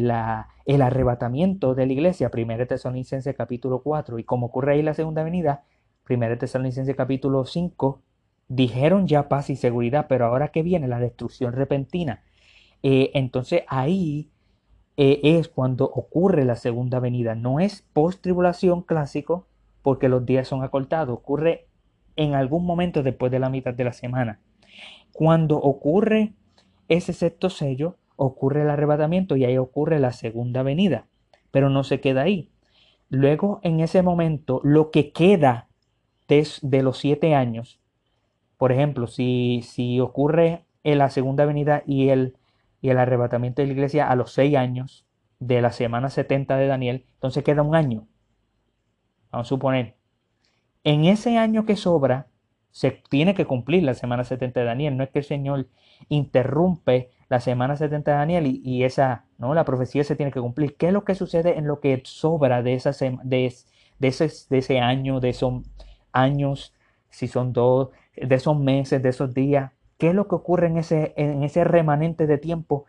el 0.66 0.82
arrebatamiento 0.82 1.76
de 1.76 1.88
la 1.88 1.94
iglesia, 1.94 2.32
1 2.34 2.68
Tesalonicenses 2.68 3.36
capítulo 3.36 3.82
4, 3.82 4.20
y 4.20 4.24
como 4.24 4.48
ocurre 4.48 4.74
ahí 4.74 4.84
la 4.84 4.94
segunda 4.94 5.24
venida, 5.24 5.64
1 6.08 6.38
Tesalonicenses 6.38 6.96
capítulo 6.96 7.46
5, 7.46 8.02
dijeron 8.48 9.08
ya 9.08 9.28
paz 9.28 9.50
y 9.50 9.56
seguridad, 9.56 10.06
pero 10.08 10.26
ahora 10.26 10.50
que 10.50 10.64
viene 10.64 10.88
la 10.88 11.00
destrucción 11.00 11.54
repentina. 11.54 12.24
Eh, 12.84 13.12
entonces 13.16 13.64
ahí 13.68 14.30
eh, 14.96 15.20
es 15.24 15.48
cuando 15.48 15.86
ocurre 15.86 16.46
la 16.46 16.56
segunda 16.56 17.00
venida, 17.00 17.36
no 17.36 17.60
es 17.60 17.82
post 17.94 18.22
tribulación 18.22 18.84
clásico, 18.84 19.48
porque 19.82 20.10
los 20.10 20.26
días 20.26 20.48
son 20.48 20.64
acortados, 20.64 21.18
ocurre 21.18 21.68
en 22.16 22.34
algún 22.34 22.66
momento 22.66 23.04
después 23.04 23.32
de 23.32 23.40
la 23.40 23.50
mitad 23.50 23.74
de 23.74 23.84
la 23.84 23.94
semana. 23.94 24.40
Cuando 25.14 25.58
ocurre 25.58 26.34
ese 26.90 27.14
sexto 27.14 27.50
sello, 27.50 27.96
ocurre 28.18 28.64
el 28.64 28.70
arrebatamiento 28.70 29.38
y 29.38 29.46
ahí 29.46 29.58
ocurre 29.58 30.00
la 30.00 30.12
segunda 30.12 30.64
venida, 30.64 31.06
pero 31.52 31.70
no 31.70 31.86
se 31.86 32.02
queda 32.02 32.24
ahí. 32.24 32.50
Luego, 33.10 33.62
en 33.64 33.80
ese 33.80 34.02
momento, 34.02 34.60
lo 34.64 34.92
que 34.92 35.14
queda 35.14 35.70
de, 36.28 36.84
los 36.84 36.98
siete 36.98 37.34
años, 37.36 37.80
por 38.58 38.74
ejemplo, 38.74 39.08
si, 39.08 39.62
si 39.64 40.02
ocurre 40.02 40.66
en 40.84 40.98
la 40.98 41.10
segunda 41.10 41.46
venida 41.46 41.84
y 41.86 42.10
el, 42.10 42.36
y 42.82 42.90
el 42.90 42.98
arrebatamiento 42.98 43.62
de 43.62 43.68
la 43.68 43.74
iglesia 43.74 44.10
a 44.10 44.16
los 44.16 44.34
seis 44.34 44.58
años 44.58 45.06
de 45.40 45.62
la 45.62 45.72
semana 45.72 46.10
70 46.10 46.58
de 46.58 46.68
Daniel, 46.68 47.06
entonces 47.14 47.44
queda 47.44 47.62
un 47.62 47.76
año. 47.76 48.08
Vamos 49.32 49.48
a 49.48 49.50
suponer. 49.50 49.96
En 50.84 51.06
ese 51.06 51.38
año 51.38 51.66
que 51.66 51.76
sobra, 51.76 52.28
se 52.72 52.92
tiene 52.92 53.34
que 53.34 53.46
cumplir 53.46 53.84
la 53.84 53.94
semana 53.94 54.24
70 54.24 54.60
de 54.60 54.66
Daniel. 54.66 54.98
No 54.98 55.04
es 55.04 55.10
que 55.10 55.20
el 55.20 55.26
Señor 55.26 55.68
interrumpe 56.10 57.10
la 57.30 57.40
semana 57.40 57.76
70 57.76 58.12
de 58.12 58.18
Daniel 58.18 58.46
y, 58.64 58.84
esa, 58.84 59.26
¿no? 59.38 59.54
La 59.54 59.66
profecía 59.66 60.04
se 60.04 60.16
tiene 60.16 60.32
que 60.32 60.40
cumplir. 60.40 60.76
¿Qué 60.78 60.88
es 60.88 60.94
lo 60.94 61.04
que 61.04 61.16
sucede 61.16 61.58
en 61.58 61.68
lo 61.68 61.80
que 61.80 62.02
sobra 62.06 62.64
de, 62.64 62.74
esa 62.76 62.92
de, 63.24 63.54
de, 64.00 64.08
ese, 64.08 64.32
de 64.50 64.58
ese 64.58 64.80
año, 64.80 65.20
de 65.20 65.30
esos 65.30 65.64
años, 66.12 66.74
si 67.10 67.28
son 67.28 67.54
dos, 67.54 67.90
de 68.16 68.36
esos 68.36 68.58
meses, 68.58 69.04
de 69.04 69.10
esos 69.10 69.34
días? 69.34 69.72
¿Qué 69.98 70.10
es 70.10 70.16
lo 70.16 70.28
que 70.28 70.36
ocurre 70.36 70.68
en 70.68 70.78
ese, 70.78 71.14
en 71.18 71.44
ese 71.44 71.64
remanente 71.64 72.28
de 72.28 72.38
tiempo 72.38 72.86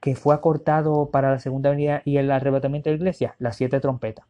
que 0.00 0.14
fue 0.14 0.34
acortado 0.34 1.10
para 1.10 1.30
la 1.30 1.38
segunda 1.38 1.70
venida 1.70 2.02
y 2.04 2.16
el 2.16 2.30
arrebatamiento 2.30 2.88
de 2.88 2.96
la 2.96 3.00
iglesia? 3.00 3.34
Las 3.38 3.56
siete 3.56 3.80
trompetas. 3.80 4.26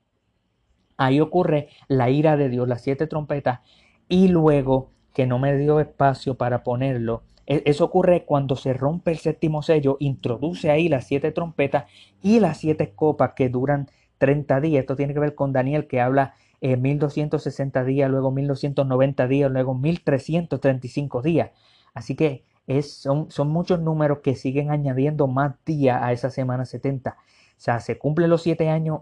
Ahí 0.97 1.21
ocurre 1.21 1.69
la 1.89 2.11
ira 2.11 2.37
de 2.37 2.49
Dios, 2.49 2.69
las 2.69 2.83
siete 2.83 3.07
trompetas, 3.07 3.61
y 4.09 4.29
luego 4.29 4.91
que 5.15 5.27
no 5.27 5.39
me 5.39 5.57
dio 5.57 5.81
espacio 5.81 6.37
para 6.37 6.63
ponerlo, 6.63 7.23
eso 7.47 7.85
ocurre 7.85 8.25
cuando 8.25 8.57
se 8.57 8.73
rompe 8.73 9.11
el 9.11 9.19
séptimo 9.19 9.63
sello, 9.63 9.97
introduce 10.01 10.71
ahí 10.71 10.89
las 10.89 11.07
siete 11.07 11.33
trompetas 11.33 11.85
y 12.23 12.41
las 12.41 12.59
siete 12.59 12.93
copas 12.95 13.33
que 13.35 13.49
duran 13.49 13.89
30 14.19 14.61
días. 14.61 14.83
Esto 14.83 14.97
tiene 14.97 15.15
que 15.15 15.21
ver 15.21 15.35
con 15.35 15.53
Daniel 15.53 15.87
que 15.87 16.01
habla 16.01 16.35
eh, 16.61 16.77
1260 16.77 17.85
días, 17.85 18.09
luego 18.11 18.31
1290 18.31 19.27
días, 19.27 19.51
luego 19.51 19.75
1335 19.75 21.23
días. 21.23 21.51
Así 21.95 22.15
que 22.15 22.45
es, 22.69 22.93
son, 22.93 23.31
son 23.31 23.49
muchos 23.49 23.81
números 23.81 24.21
que 24.23 24.37
siguen 24.37 24.71
añadiendo 24.71 25.27
más 25.27 25.57
días 25.67 26.01
a 26.01 26.13
esa 26.13 26.31
semana 26.31 26.65
70. 26.65 27.11
O 27.11 27.15
sea, 27.57 27.81
se 27.81 27.99
cumplen 27.99 28.31
los 28.31 28.43
siete 28.43 28.69
años 28.69 29.01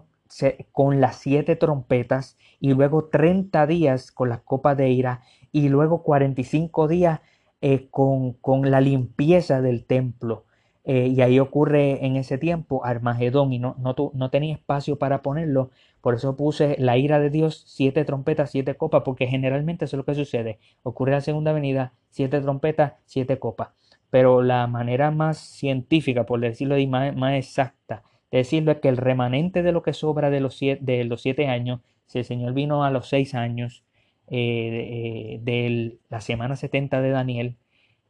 con 0.71 1.01
las 1.01 1.17
siete 1.17 1.55
trompetas 1.55 2.37
y 2.59 2.73
luego 2.73 3.05
30 3.05 3.67
días 3.67 4.11
con 4.11 4.29
las 4.29 4.39
copas 4.41 4.77
de 4.77 4.89
ira 4.89 5.21
y 5.51 5.69
luego 5.69 6.03
45 6.03 6.87
días 6.87 7.19
eh, 7.61 7.87
con, 7.89 8.33
con, 8.33 8.69
la 8.71 8.81
limpieza 8.81 9.61
del 9.61 9.85
templo. 9.85 10.45
Eh, 10.83 11.07
y 11.15 11.21
ahí 11.21 11.39
ocurre 11.39 12.05
en 12.05 12.15
ese 12.15 12.39
tiempo 12.39 12.83
Armagedón 12.83 13.53
y 13.53 13.59
no, 13.59 13.75
no, 13.79 13.95
no, 14.13 14.29
tenía 14.31 14.53
espacio 14.55 14.97
para 14.97 15.21
ponerlo. 15.21 15.69
Por 16.01 16.15
eso 16.15 16.35
puse 16.35 16.75
la 16.79 16.97
ira 16.97 17.19
de 17.19 17.29
Dios, 17.29 17.63
siete 17.67 18.03
trompetas, 18.03 18.49
siete 18.51 18.75
copas, 18.75 19.03
porque 19.05 19.27
generalmente 19.27 19.85
es 19.85 19.93
lo 19.93 20.05
que 20.05 20.15
sucede. 20.15 20.59
Ocurre 20.83 21.11
la 21.11 21.21
segunda 21.21 21.53
venida, 21.53 21.93
siete 22.09 22.41
trompetas, 22.41 22.93
siete 23.05 23.37
copas. 23.37 23.69
Pero 24.09 24.41
la 24.41 24.65
manera 24.67 25.11
más 25.11 25.37
científica, 25.37 26.25
por 26.25 26.39
decirlo 26.39 26.77
y 26.77 26.87
más, 26.87 27.15
más 27.15 27.35
exacta, 27.35 28.03
de 28.31 28.39
decirlo 28.39 28.71
es 28.71 28.79
que 28.79 28.89
el 28.89 28.97
remanente 28.97 29.61
de 29.63 29.71
lo 29.71 29.83
que 29.83 29.93
sobra 29.93 30.29
de 30.31 30.39
los 30.39 30.57
siete, 30.57 30.83
de 30.83 31.03
los 31.05 31.21
siete 31.21 31.47
años, 31.47 31.81
si 32.07 32.19
el 32.19 32.25
Señor 32.25 32.53
vino 32.53 32.83
a 32.83 32.91
los 32.91 33.07
seis 33.07 33.35
años, 33.35 33.83
eh, 34.33 35.39
de 35.43 35.99
la 36.09 36.21
semana 36.21 36.55
70 36.55 37.01
de 37.01 37.09
Daniel, 37.09 37.57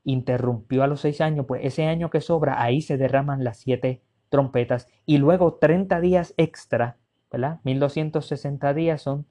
interrumpió 0.04 0.84
a 0.84 0.88
los 0.88 1.02
seis 1.02 1.20
años, 1.20 1.48
pues 1.48 1.62
ese 1.66 1.86
año 1.86 2.12
que 2.12 2.22
sobra, 2.22 2.62
ahí 2.62 2.82
se 2.82 2.98
derraman 2.98 3.44
las 3.44 3.58
siete 3.58 4.04
trompetas 4.30 4.88
y 5.08 5.18
luego 5.18 5.56
30 5.56 6.00
días 6.00 6.36
extra, 6.38 6.98
¿verdad? 7.32 7.60
1260 7.64 8.74
días 8.76 9.02
son 9.02 9.26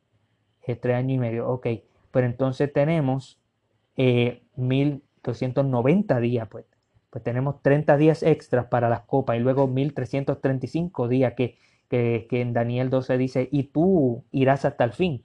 eh, 0.66 0.75
tres 0.75 0.97
años 0.97 1.12
y 1.12 1.18
medio, 1.18 1.49
ok, 1.49 1.68
pero 2.11 2.26
entonces 2.26 2.73
tenemos 2.73 3.40
eh, 3.97 4.42
1290 4.56 6.18
días, 6.18 6.49
pues, 6.49 6.64
pues 7.09 7.23
tenemos 7.23 7.62
30 7.62 7.97
días 7.99 8.25
extras 8.25 8.66
para 8.66 8.88
las 8.88 9.02
copas 9.02 9.37
y 9.37 9.40
luego 9.40 9.68
1335 9.68 11.06
días 11.06 11.35
que, 11.37 11.56
que, 11.88 12.26
que 12.28 12.40
en 12.40 12.52
Daniel 12.52 12.90
12 12.90 13.16
dice, 13.16 13.49
y 13.52 13.64
tú 13.64 14.25
irás 14.32 14.64
hasta 14.64 14.82
el 14.82 14.92
fin 14.92 15.25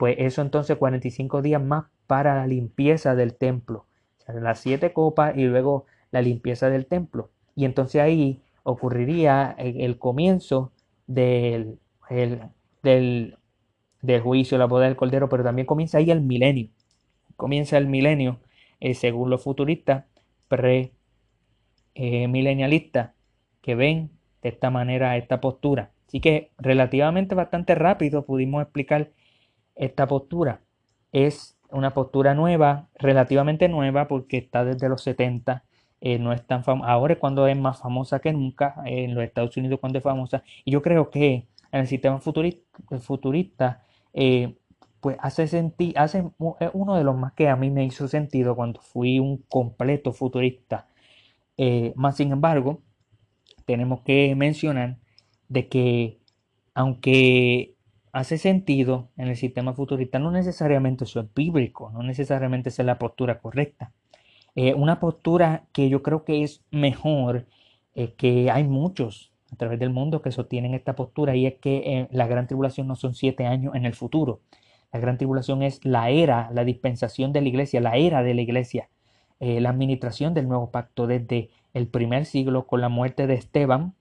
pues 0.00 0.16
eso 0.18 0.40
entonces 0.40 0.78
45 0.78 1.42
días 1.42 1.62
más 1.62 1.84
para 2.06 2.34
la 2.34 2.46
limpieza 2.46 3.14
del 3.14 3.36
templo. 3.36 3.84
Las 4.26 4.60
siete 4.60 4.94
copas 4.94 5.36
y 5.36 5.42
luego 5.42 5.84
la 6.10 6.22
limpieza 6.22 6.70
del 6.70 6.86
templo. 6.86 7.28
Y 7.54 7.66
entonces 7.66 8.00
ahí 8.00 8.40
ocurriría 8.62 9.54
el, 9.58 9.98
comienzo 9.98 10.72
del, 11.06 11.78
del, 12.82 13.36
juicio, 14.22 14.56
la 14.56 14.64
boda 14.64 14.86
del 14.86 14.96
Cordero, 14.96 15.28
pero 15.28 15.44
también 15.44 15.66
comienza 15.66 15.98
ahí 15.98 16.10
el 16.10 16.22
milenio. 16.22 16.70
Comienza 17.36 17.76
el 17.76 17.86
milenio, 17.86 18.40
eh, 18.80 18.94
según 18.94 19.28
los 19.28 19.44
futuristas 19.44 20.06
pre-milenialistas, 20.48 23.10
que 23.60 23.74
ven 23.74 24.12
de 24.40 24.48
esta 24.48 24.70
manera 24.70 25.18
esta 25.18 25.42
postura. 25.42 25.90
Así 26.06 26.20
que 26.20 26.52
relativamente 26.56 27.34
bastante 27.34 27.74
rápido 27.74 28.24
pudimos 28.24 28.62
explicar 28.62 29.10
esta 29.74 30.06
postura 30.06 30.60
es 31.12 31.58
una 31.70 31.94
postura 31.94 32.34
nueva, 32.34 32.88
relativamente 32.96 33.68
nueva, 33.68 34.08
porque 34.08 34.38
está 34.38 34.64
desde 34.64 34.88
los 34.88 35.02
70. 35.02 35.64
Eh, 36.00 36.18
no 36.18 36.32
es 36.32 36.46
tan 36.46 36.62
ahora 36.66 37.12
es 37.12 37.18
cuando 37.18 37.46
es 37.46 37.56
más 37.56 37.80
famosa 37.80 38.20
que 38.20 38.32
nunca 38.32 38.74
en 38.86 39.14
los 39.14 39.22
Estados 39.22 39.54
Unidos 39.58 39.80
cuando 39.80 39.98
es 39.98 40.02
famosa 40.02 40.42
y 40.64 40.70
yo 40.70 40.80
creo 40.80 41.10
que 41.10 41.46
en 41.72 41.80
el 41.80 41.86
sistema 41.86 42.18
futurista, 42.20 43.84
eh, 44.14 44.56
pues 45.00 45.18
hace 45.20 45.46
sentir 45.46 45.98
hace 45.98 46.24
uno 46.72 46.96
de 46.96 47.04
los 47.04 47.16
más 47.16 47.34
que 47.34 47.48
a 47.48 47.56
mí 47.56 47.70
me 47.70 47.84
hizo 47.84 48.08
sentido 48.08 48.56
cuando 48.56 48.80
fui 48.80 49.18
un 49.18 49.38
completo 49.48 50.12
futurista 50.12 50.88
eh, 51.58 51.92
más 51.96 52.16
sin 52.16 52.32
embargo 52.32 52.82
tenemos 53.66 54.00
que 54.00 54.34
mencionar 54.34 54.98
de 55.48 55.68
que 55.68 56.18
aunque 56.74 57.76
hace 58.12 58.38
sentido 58.38 59.08
en 59.16 59.28
el 59.28 59.36
sistema 59.36 59.72
futurista, 59.72 60.18
no 60.18 60.30
necesariamente 60.30 61.04
es 61.04 61.14
bíblico, 61.34 61.90
no 61.92 62.02
necesariamente 62.02 62.68
es 62.70 62.78
la 62.78 62.98
postura 62.98 63.38
correcta. 63.38 63.92
Eh, 64.54 64.74
una 64.74 64.98
postura 64.98 65.64
que 65.72 65.88
yo 65.88 66.02
creo 66.02 66.24
que 66.24 66.42
es 66.42 66.64
mejor, 66.70 67.46
eh, 67.94 68.14
que 68.14 68.50
hay 68.50 68.64
muchos 68.64 69.32
a 69.52 69.56
través 69.56 69.78
del 69.78 69.90
mundo 69.90 70.22
que 70.22 70.32
sostienen 70.32 70.74
esta 70.74 70.94
postura, 70.96 71.36
y 71.36 71.46
es 71.46 71.54
que 71.54 71.76
eh, 71.76 72.08
la 72.10 72.26
gran 72.26 72.46
tribulación 72.46 72.86
no 72.86 72.96
son 72.96 73.14
siete 73.14 73.46
años 73.46 73.74
en 73.74 73.84
el 73.84 73.94
futuro. 73.94 74.40
La 74.92 75.00
gran 75.00 75.18
tribulación 75.18 75.62
es 75.62 75.84
la 75.84 76.10
era, 76.10 76.50
la 76.52 76.64
dispensación 76.64 77.32
de 77.32 77.40
la 77.42 77.48
iglesia, 77.48 77.80
la 77.80 77.96
era 77.96 78.22
de 78.22 78.34
la 78.34 78.42
iglesia, 78.42 78.88
la 79.38 79.70
administración 79.70 80.34
del 80.34 80.48
nuevo 80.48 80.70
pacto 80.70 81.06
desde 81.06 81.48
el 81.72 81.86
primer 81.86 82.26
siglo 82.26 82.66
con 82.66 82.80
la 82.80 82.90
muerte 82.90 83.26
de 83.26 83.34
Esteban, 83.34 83.94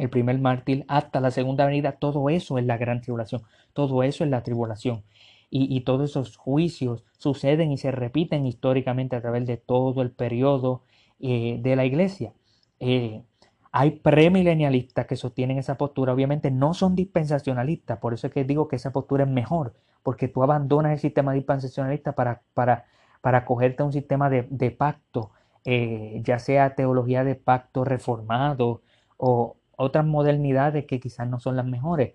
el 0.00 0.08
primer 0.08 0.38
mártir, 0.38 0.84
hasta 0.88 1.20
la 1.20 1.30
segunda 1.30 1.66
venida, 1.66 1.92
todo 1.92 2.30
eso 2.30 2.56
es 2.58 2.64
la 2.64 2.78
gran 2.78 3.02
tribulación, 3.02 3.42
todo 3.74 4.02
eso 4.02 4.24
es 4.24 4.30
la 4.30 4.42
tribulación. 4.42 5.04
Y, 5.52 5.80
todos 5.80 6.10
esos 6.10 6.36
juicios 6.36 7.04
suceden 7.18 7.72
y 7.72 7.76
se 7.76 7.90
repiten 7.90 8.46
históricamente 8.46 9.16
a 9.16 9.20
través 9.20 9.46
de 9.46 9.56
todo 9.56 10.00
el 10.00 10.12
periodo 10.12 10.84
eh, 11.18 11.58
de 11.60 11.74
la 11.74 11.84
iglesia. 11.84 12.32
Eh, 12.78 13.24
hay 13.72 13.90
premilenialistas 13.90 15.06
que 15.06 15.16
sostienen 15.16 15.58
esa 15.58 15.76
postura, 15.76 16.12
obviamente 16.12 16.50
no 16.52 16.72
son 16.72 16.94
dispensacionalistas, 16.94 17.98
por 17.98 18.14
eso 18.14 18.28
es 18.28 18.32
que 18.32 18.44
digo 18.44 18.68
que 18.68 18.76
esa 18.76 18.92
postura 18.92 19.24
es 19.24 19.30
mejor, 19.30 19.74
porque 20.04 20.28
tú 20.28 20.42
abandonas 20.42 20.92
el 20.92 20.98
sistema 20.98 21.32
dispensacionalista 21.32 22.12
para, 22.12 22.42
para, 22.54 22.86
para 23.20 23.38
acogerte 23.38 23.82
a 23.82 23.86
un 23.86 23.92
sistema 23.92 24.30
de, 24.30 24.70
pacto, 24.70 25.32
eh, 25.64 26.20
ya 26.24 26.38
sea 26.38 26.74
teología 26.74 27.24
de 27.24 27.34
pacto 27.34 27.84
reformado 27.84 28.82
o, 29.16 29.56
otras 29.80 30.04
modernidades 30.04 30.84
que 30.84 31.00
quizás 31.00 31.28
no 31.28 31.40
son 31.40 31.56
las 31.56 31.66
mejores. 31.66 32.12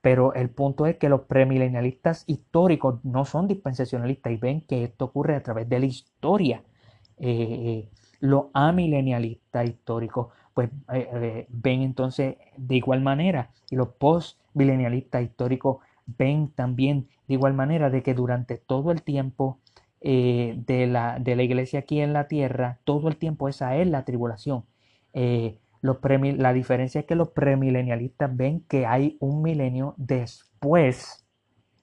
Pero 0.00 0.32
el 0.34 0.48
punto 0.48 0.86
es 0.86 0.96
que 0.96 1.08
los 1.08 1.22
premilenialistas 1.22 2.24
históricos 2.26 3.04
no 3.04 3.24
son 3.24 3.48
dispensacionalistas 3.48 4.32
y 4.32 4.36
ven 4.36 4.60
que 4.62 4.84
esto 4.84 5.06
ocurre 5.06 5.34
a 5.34 5.42
través 5.42 5.68
de 5.68 5.80
la 5.80 5.86
historia. 5.86 6.62
Eh, 7.18 7.88
los 8.20 8.46
amilenialistas 8.54 9.68
históricos 9.68 10.28
pues 10.54 10.70
eh, 10.92 11.08
eh, 11.12 11.46
ven 11.50 11.82
entonces 11.82 12.36
de 12.56 12.76
igual 12.76 13.02
manera 13.02 13.50
y 13.70 13.76
los 13.76 13.88
postmilenialistas 13.88 15.22
históricos 15.22 15.78
ven 16.06 16.50
también 16.54 17.08
de 17.28 17.34
igual 17.34 17.54
manera 17.54 17.90
de 17.90 18.02
que 18.02 18.14
durante 18.14 18.56
todo 18.56 18.90
el 18.90 19.02
tiempo 19.02 19.58
de, 20.00 20.86
la, 20.90 21.18
de, 21.18 21.36
la, 21.36 21.42
iglesia 21.42 21.80
aquí 21.80 22.00
en 22.00 22.14
la 22.14 22.26
tierra, 22.26 22.78
todo 22.84 23.08
el 23.08 23.16
tiempo 23.18 23.50
esa 23.50 23.76
es 23.76 23.86
la 23.86 24.06
tribulación 24.06 24.64
la 25.82 26.52
diferencia 26.52 27.00
es 27.00 27.06
que 27.06 27.14
los 27.14 27.30
premilenialistas 27.30 28.36
ven 28.36 28.60
que 28.68 28.86
hay 28.86 29.16
un 29.20 29.42
milenio 29.42 29.94
después 29.96 31.26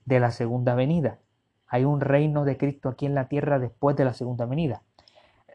de 0.05 0.19
la 0.19 0.31
segunda 0.31 0.75
venida. 0.75 1.19
Hay 1.67 1.83
un 1.83 1.99
reino 1.99 2.45
de 2.45 2.57
Cristo 2.57 2.89
aquí 2.89 3.05
en 3.05 3.15
la 3.15 3.27
tierra 3.27 3.59
después 3.59 3.95
de 3.95 4.05
la 4.05 4.13
segunda 4.13 4.45
venida. 4.45 4.83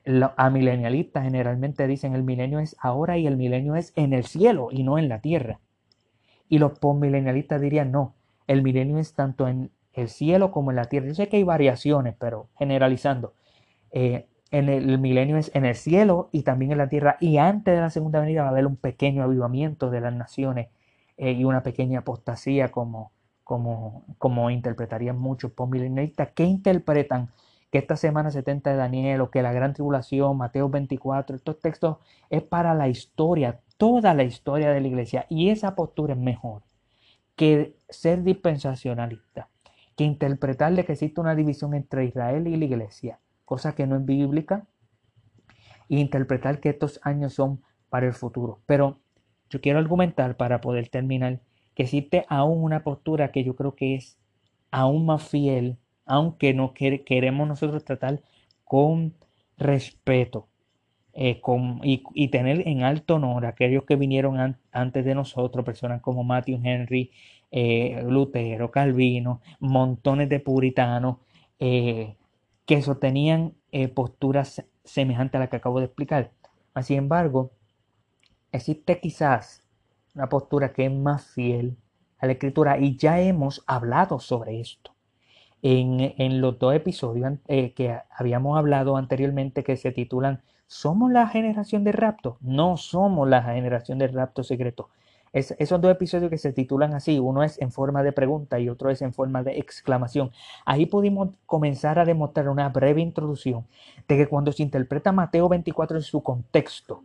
Los 0.04 0.32
amilenialistas 0.36 1.24
generalmente 1.24 1.86
dicen 1.86 2.14
el 2.14 2.24
milenio 2.24 2.58
es 2.58 2.76
ahora 2.80 3.16
y 3.18 3.26
el 3.26 3.36
milenio 3.36 3.76
es 3.76 3.92
en 3.94 4.12
el 4.12 4.24
cielo 4.24 4.68
y 4.70 4.82
no 4.82 4.98
en 4.98 5.08
la 5.08 5.20
tierra. 5.20 5.60
Y 6.48 6.58
los 6.58 6.78
postmilenialistas 6.78 7.60
dirían 7.60 7.92
no, 7.92 8.14
el 8.46 8.62
milenio 8.62 8.98
es 8.98 9.14
tanto 9.14 9.46
en 9.46 9.70
el 9.92 10.08
cielo 10.08 10.50
como 10.50 10.70
en 10.70 10.76
la 10.76 10.86
tierra. 10.86 11.06
Yo 11.06 11.14
sé 11.14 11.28
que 11.28 11.36
hay 11.36 11.44
variaciones, 11.44 12.14
pero 12.18 12.48
generalizando. 12.58 13.34
Eh, 13.92 14.26
en 14.52 14.68
el 14.68 14.98
milenio 14.98 15.38
es 15.38 15.50
en 15.54 15.64
el 15.64 15.74
cielo 15.74 16.28
y 16.30 16.42
también 16.42 16.72
en 16.72 16.78
la 16.78 16.88
tierra. 16.88 17.16
Y 17.20 17.38
antes 17.38 17.74
de 17.74 17.80
la 17.80 17.90
segunda 17.90 18.20
venida 18.20 18.42
va 18.42 18.48
a 18.48 18.50
haber 18.52 18.66
un 18.66 18.76
pequeño 18.76 19.24
avivamiento 19.24 19.90
de 19.90 20.00
las 20.02 20.14
naciones 20.14 20.68
eh, 21.16 21.32
y 21.32 21.44
una 21.44 21.62
pequeña 21.62 22.00
apostasía 22.00 22.70
como, 22.70 23.12
como, 23.44 24.04
como 24.18 24.50
interpretarían 24.50 25.18
muchos 25.18 25.52
postmilenialistas 25.52 26.30
que 26.32 26.44
interpretan 26.44 27.30
que 27.70 27.78
esta 27.78 27.96
semana 27.96 28.30
70 28.30 28.70
de 28.70 28.76
Daniel 28.76 29.22
o 29.22 29.30
que 29.30 29.40
la 29.42 29.52
gran 29.54 29.72
tribulación, 29.72 30.36
Mateo 30.36 30.68
24, 30.68 31.34
estos 31.36 31.58
textos 31.58 31.96
es 32.28 32.42
para 32.42 32.74
la 32.74 32.88
historia, 32.88 33.60
toda 33.78 34.12
la 34.12 34.24
historia 34.24 34.70
de 34.70 34.82
la 34.82 34.88
iglesia. 34.88 35.24
Y 35.30 35.48
esa 35.48 35.74
postura 35.74 36.12
es 36.12 36.20
mejor 36.20 36.62
que 37.36 37.74
ser 37.88 38.22
dispensacionalista, 38.22 39.48
que 39.96 40.04
interpretar 40.04 40.74
de 40.74 40.84
que 40.84 40.92
existe 40.92 41.22
una 41.22 41.34
división 41.34 41.72
entre 41.72 42.04
Israel 42.04 42.46
y 42.46 42.56
la 42.56 42.64
iglesia 42.66 43.18
cosa 43.52 43.74
que 43.74 43.86
no 43.86 43.96
es 43.96 44.06
bíblica, 44.06 44.66
e 45.90 45.96
interpretar 45.96 46.58
que 46.58 46.70
estos 46.70 46.98
años 47.02 47.34
son 47.34 47.60
para 47.90 48.06
el 48.06 48.14
futuro. 48.14 48.60
Pero 48.64 48.98
yo 49.50 49.60
quiero 49.60 49.78
argumentar 49.78 50.38
para 50.38 50.62
poder 50.62 50.88
terminar 50.88 51.42
que 51.74 51.82
existe 51.82 52.24
aún 52.30 52.64
una 52.64 52.82
postura 52.82 53.30
que 53.30 53.44
yo 53.44 53.54
creo 53.54 53.74
que 53.74 53.94
es 53.94 54.18
aún 54.70 55.04
más 55.04 55.28
fiel, 55.28 55.76
aunque 56.06 56.54
no 56.54 56.72
queremos 56.72 57.46
nosotros 57.46 57.84
tratar 57.84 58.22
con 58.64 59.12
respeto 59.58 60.48
eh, 61.12 61.42
y, 61.82 62.28
tener 62.28 62.66
en 62.66 62.84
alto 62.84 63.16
honor 63.16 63.44
a 63.44 63.50
aquellos 63.50 63.84
que 63.84 63.96
vinieron 63.96 64.56
antes 64.72 65.04
de 65.04 65.14
nosotros, 65.14 65.62
personas 65.62 66.00
como 66.00 66.24
Matthew 66.24 66.58
Henry, 66.64 67.10
eh, 67.50 68.02
Lutero, 68.08 68.70
Calvino, 68.70 69.42
montones 69.60 70.30
de 70.30 70.40
puritanos, 70.40 71.18
eh, 71.58 72.16
que 72.66 72.82
sostenían 72.82 73.54
eh, 73.70 73.88
posturas 73.88 74.64
semejantes 74.84 75.36
a 75.36 75.40
la 75.40 75.48
que 75.48 75.56
acabo 75.56 75.78
de 75.78 75.86
explicar. 75.86 76.32
Sin 76.82 76.98
embargo, 76.98 77.52
existe 78.50 79.00
quizás 79.00 79.62
una 80.14 80.28
postura 80.28 80.72
que 80.72 80.86
es 80.86 80.92
más 80.92 81.26
fiel 81.26 81.76
a 82.18 82.26
la 82.26 82.32
escritura 82.32 82.78
y 82.78 82.96
ya 82.96 83.20
hemos 83.20 83.62
hablado 83.66 84.20
sobre 84.20 84.60
esto. 84.60 84.94
en, 85.62 86.40
los 86.40 86.58
dos 86.58 86.74
episodios 86.74 87.34
eh, 87.46 87.72
que 87.74 87.96
habíamos 88.10 88.58
hablado 88.58 88.96
anteriormente 88.96 89.62
que 89.62 89.76
se 89.76 89.92
titulan 89.92 90.42
¿Somos 90.72 91.12
la 91.12 91.28
generación 91.28 91.84
de 91.84 91.92
rapto? 91.92 92.38
No 92.40 92.78
somos 92.78 93.28
la 93.28 93.42
generación 93.42 93.98
de 93.98 94.08
rapto 94.08 94.42
secreto. 94.42 94.88
Esos 95.32 95.80
dos 95.80 95.90
episodios 95.90 96.30
que 96.30 96.36
se 96.36 96.52
titulan 96.52 96.92
así, 96.94 97.18
uno 97.18 97.42
es 97.42 97.60
en 97.60 97.72
forma 97.72 98.02
de 98.02 98.12
pregunta 98.12 98.60
y 98.60 98.68
otro 98.68 98.90
es 98.90 99.00
en 99.00 99.14
forma 99.14 99.42
de 99.42 99.58
exclamación. 99.58 100.30
Ahí 100.66 100.86
pudimos 100.86 101.30
comenzar 101.46 101.98
a 101.98 102.04
demostrar 102.04 102.48
una 102.48 102.68
breve 102.68 103.00
introducción 103.00 103.66
de 104.08 104.16
que 104.18 104.26
cuando 104.26 104.52
se 104.52 104.62
interpreta 104.62 105.10
Mateo 105.10 105.48
24 105.48 105.96
en 105.96 106.02
su 106.02 106.22
contexto, 106.22 107.02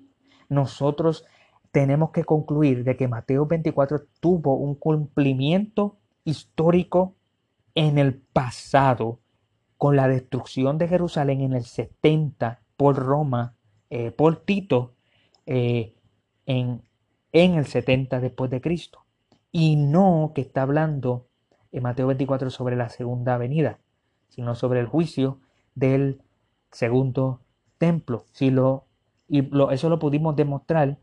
nosotros 0.49 1.25
tenemos 1.71 2.11
que 2.11 2.25
concluir 2.25 2.83
de 2.83 2.97
que 2.97 3.07
Mateo 3.07 3.45
24 3.45 4.03
tuvo 4.19 4.55
un 4.55 4.75
cumplimiento 4.75 5.97
histórico 6.25 7.15
en 7.75 7.97
el 7.97 8.15
pasado 8.15 9.19
con 9.77 9.95
la 9.95 10.07
destrucción 10.07 10.77
de 10.77 10.87
Jerusalén 10.87 11.41
en 11.41 11.53
el 11.53 11.63
70 11.63 12.61
por 12.75 12.97
Roma, 12.97 13.55
eh, 13.89 14.11
por 14.11 14.43
Tito, 14.43 14.95
eh, 15.45 15.93
en, 16.45 16.81
en, 17.43 17.55
el 17.55 17.65
70 17.65 18.19
después 18.19 18.49
de 18.51 18.61
Cristo. 18.61 19.05
Y 19.51 19.75
no 19.75 20.31
que 20.35 20.41
está 20.41 20.63
hablando 20.63 21.27
en 21.71 21.83
Mateo 21.83 22.07
24 22.07 22.49
sobre 22.49 22.75
la 22.75 22.89
segunda 22.89 23.37
venida, 23.37 23.79
sino 24.29 24.55
sobre 24.55 24.79
el 24.79 24.87
juicio 24.87 25.39
del 25.75 26.21
segundo 26.71 27.41
templo. 27.77 28.25
Si 28.31 28.49
lo, 28.49 28.85
y 29.27 29.49
eso 29.71 29.89
lo 29.89 29.99
pudimos 29.99 30.35
demostrar 30.35 30.97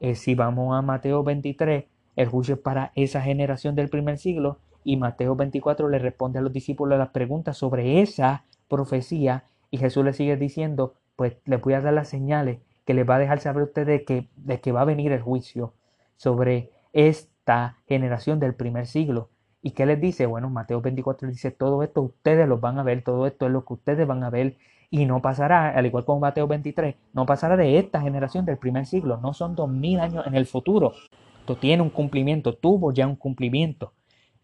eh, 0.00 0.14
si 0.14 0.34
vamos 0.34 0.76
a 0.76 0.82
Mateo 0.82 1.22
23, 1.22 1.84
el 2.16 2.28
juicio 2.28 2.54
es 2.54 2.60
para 2.60 2.92
esa 2.94 3.20
generación 3.22 3.74
del 3.74 3.88
primer 3.88 4.18
siglo 4.18 4.58
y 4.82 4.96
Mateo 4.96 5.36
24 5.36 5.88
le 5.88 5.98
responde 5.98 6.38
a 6.38 6.42
los 6.42 6.52
discípulos 6.52 6.98
las 6.98 7.10
preguntas 7.10 7.56
sobre 7.56 8.00
esa 8.00 8.44
profecía 8.68 9.44
y 9.70 9.78
Jesús 9.78 10.04
le 10.04 10.12
sigue 10.14 10.36
diciendo, 10.36 10.94
pues 11.16 11.36
le 11.44 11.56
voy 11.56 11.74
a 11.74 11.80
dar 11.80 11.92
las 11.92 12.08
señales 12.08 12.60
que 12.86 12.94
les 12.94 13.08
va 13.08 13.16
a 13.16 13.18
dejar 13.18 13.40
saber 13.40 13.62
a 13.62 13.66
ustedes 13.66 14.02
que, 14.06 14.28
de 14.36 14.60
que 14.60 14.72
va 14.72 14.80
a 14.80 14.86
venir 14.86 15.12
el 15.12 15.20
juicio 15.20 15.74
sobre 16.20 16.70
esta 16.92 17.78
generación 17.88 18.40
del 18.40 18.54
primer 18.54 18.86
siglo. 18.86 19.30
¿Y 19.62 19.70
qué 19.70 19.86
les 19.86 19.98
dice? 19.98 20.26
Bueno, 20.26 20.50
Mateo 20.50 20.82
24 20.82 21.28
dice, 21.28 21.50
todo 21.50 21.82
esto 21.82 22.02
ustedes 22.02 22.46
lo 22.46 22.58
van 22.58 22.78
a 22.78 22.82
ver, 22.82 23.02
todo 23.02 23.26
esto 23.26 23.46
es 23.46 23.52
lo 23.52 23.64
que 23.64 23.72
ustedes 23.72 24.06
van 24.06 24.22
a 24.22 24.28
ver 24.28 24.58
y 24.90 25.06
no 25.06 25.22
pasará, 25.22 25.70
al 25.70 25.86
igual 25.86 26.04
con 26.04 26.20
Mateo 26.20 26.46
23, 26.46 26.94
no 27.14 27.24
pasará 27.24 27.56
de 27.56 27.78
esta 27.78 28.02
generación 28.02 28.44
del 28.44 28.58
primer 28.58 28.84
siglo, 28.84 29.16
no 29.16 29.32
son 29.32 29.54
dos 29.54 29.70
mil 29.70 29.98
años 29.98 30.26
en 30.26 30.34
el 30.34 30.44
futuro. 30.44 30.92
Esto 31.38 31.56
tiene 31.56 31.82
un 31.82 31.90
cumplimiento, 31.90 32.54
tuvo 32.54 32.92
ya 32.92 33.06
un 33.06 33.16
cumplimiento. 33.16 33.94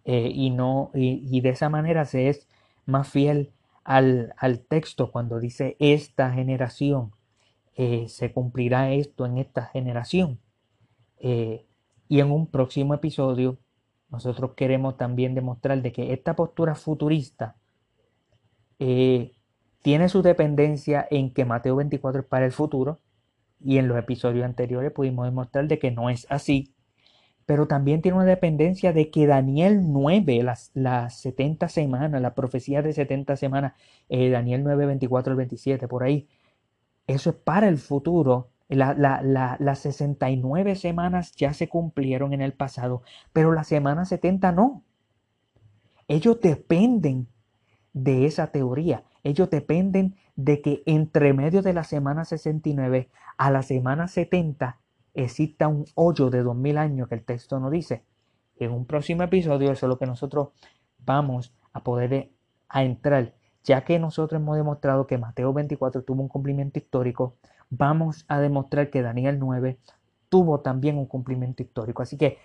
Eh, 0.07 0.31
y, 0.33 0.49
no, 0.49 0.91
y, 0.95 1.41
de 1.43 1.51
esa 1.51 1.69
manera 1.69 2.07
se 2.07 2.31
es 2.31 2.49
más 2.87 3.07
fiel 3.07 3.53
al, 3.85 4.33
texto 4.67 5.13
cuando 5.13 5.41
dice 5.41 5.77
esta 5.79 6.33
generación, 6.33 7.13
eh, 7.75 8.07
se 8.09 8.33
cumplirá 8.33 8.93
esto 8.93 9.27
en 9.27 9.37
esta 9.37 9.67
generación. 9.67 10.39
Eh, 11.19 11.66
y 12.09 12.21
en 12.21 12.31
un 12.31 12.47
próximo 12.47 12.95
episodio 12.95 13.59
nosotros 14.11 14.53
queremos 14.57 14.97
también 14.97 15.35
demostrar 15.35 15.83
de 15.83 15.93
que 15.93 16.13
esta 16.13 16.37
postura 16.37 16.75
futurista 16.75 17.57
tiene 18.79 20.09
su 20.09 20.23
dependencia 20.23 21.07
en 21.11 21.33
que 21.33 21.45
Mateo 21.45 21.77
24 21.77 22.21
es 22.23 22.27
para 22.27 22.47
el 22.47 22.53
futuro 22.53 23.01
y 23.61 23.79
en 23.79 23.89
los 23.89 23.99
episodios 23.99 24.45
anteriores 24.45 24.93
pudimos 24.93 25.27
demostrar 25.27 25.67
de 25.67 25.79
que 25.79 25.91
no 25.91 26.11
es 26.11 26.27
así 26.31 26.75
pero 27.47 27.69
también 27.69 28.03
tiene 28.03 28.17
una 28.19 28.27
dependencia 28.27 28.93
de 28.93 29.11
que 29.11 29.27
Daniel 29.27 29.81
9, 29.93 30.43
las, 30.43 30.73
las 30.75 31.21
70 31.21 31.69
semanas, 31.69 32.21
la 32.21 32.35
profecía 32.35 32.83
de 32.83 32.93
70 32.93 33.37
semanas, 33.37 33.75
eh, 34.09 34.31
Daniel 34.31 34.65
9, 34.65 34.87
24 34.87 35.31
al 35.31 35.37
27, 35.37 35.87
por 35.89 36.03
ahí, 36.03 36.29
eso 37.07 37.31
es 37.31 37.37
para 37.37 37.69
el 37.69 37.79
futuro. 37.79 38.51
La, 38.69 38.95
la, 38.95 39.57
las 39.61 39.79
69 39.79 40.75
semanas 40.75 41.33
ya 41.37 41.53
se 41.53 41.69
cumplieron 41.69 42.33
en 42.33 42.41
el 42.41 42.53
pasado, 42.53 43.03
pero 43.33 43.53
la 43.53 43.65
semana 43.65 44.05
70 44.05 44.53
no. 44.53 44.83
Ellos 46.09 46.41
dependen 46.41 47.29
de 47.93 48.27
esa 48.27 48.49
teoría. 48.49 49.05
Ellos 49.23 49.51
dependen 49.51 50.17
de 50.37 50.61
que 50.61 50.83
entre 50.87 51.33
medio 51.33 51.63
de 51.63 51.73
la 51.73 51.85
semana 51.85 52.25
69 52.25 53.09
a 53.39 53.51
la 53.51 53.63
semana 53.63 54.07
70 54.07 54.79
exista 55.15 55.67
un 55.67 55.87
hoyo 55.95 56.31
de 56.31 56.43
dos 56.43 56.55
mil 56.55 56.79
años 56.79 57.09
que 57.09 57.15
el 57.15 57.25
texto 57.25 57.59
no 57.59 57.71
dice. 57.71 58.05
En 58.59 58.71
un 58.73 58.87
próximo 58.87 59.23
episodio 59.23 59.73
eso 59.73 59.87
es 59.87 59.89
lo 59.89 59.99
que 59.99 60.07
nosotros 60.07 60.49
vamos 60.99 61.55
a 61.73 61.83
poder 61.83 62.13
eh, 62.13 62.33
a 62.69 62.85
entrar. 62.85 63.35
Ya 63.65 63.83
que 63.85 63.99
nosotros 63.99 64.41
hemos 64.41 64.57
demostrado 64.57 65.07
que 65.07 65.19
Mateo 65.19 65.53
24 65.53 66.03
tuvo 66.03 66.23
un 66.23 66.29
cumplimiento 66.29 66.79
histórico, 66.79 67.37
vamos 67.71 68.25
a 68.29 68.41
demostrar 68.41 68.91
que 68.91 69.03
Daniel 69.03 69.39
9 69.39 69.79
tuvo 70.29 70.61
también 70.61 70.99
un 70.99 71.07
cumplimiento 71.07 71.63
histórico. 71.63 72.03
Así 72.03 72.17
que 72.17 72.39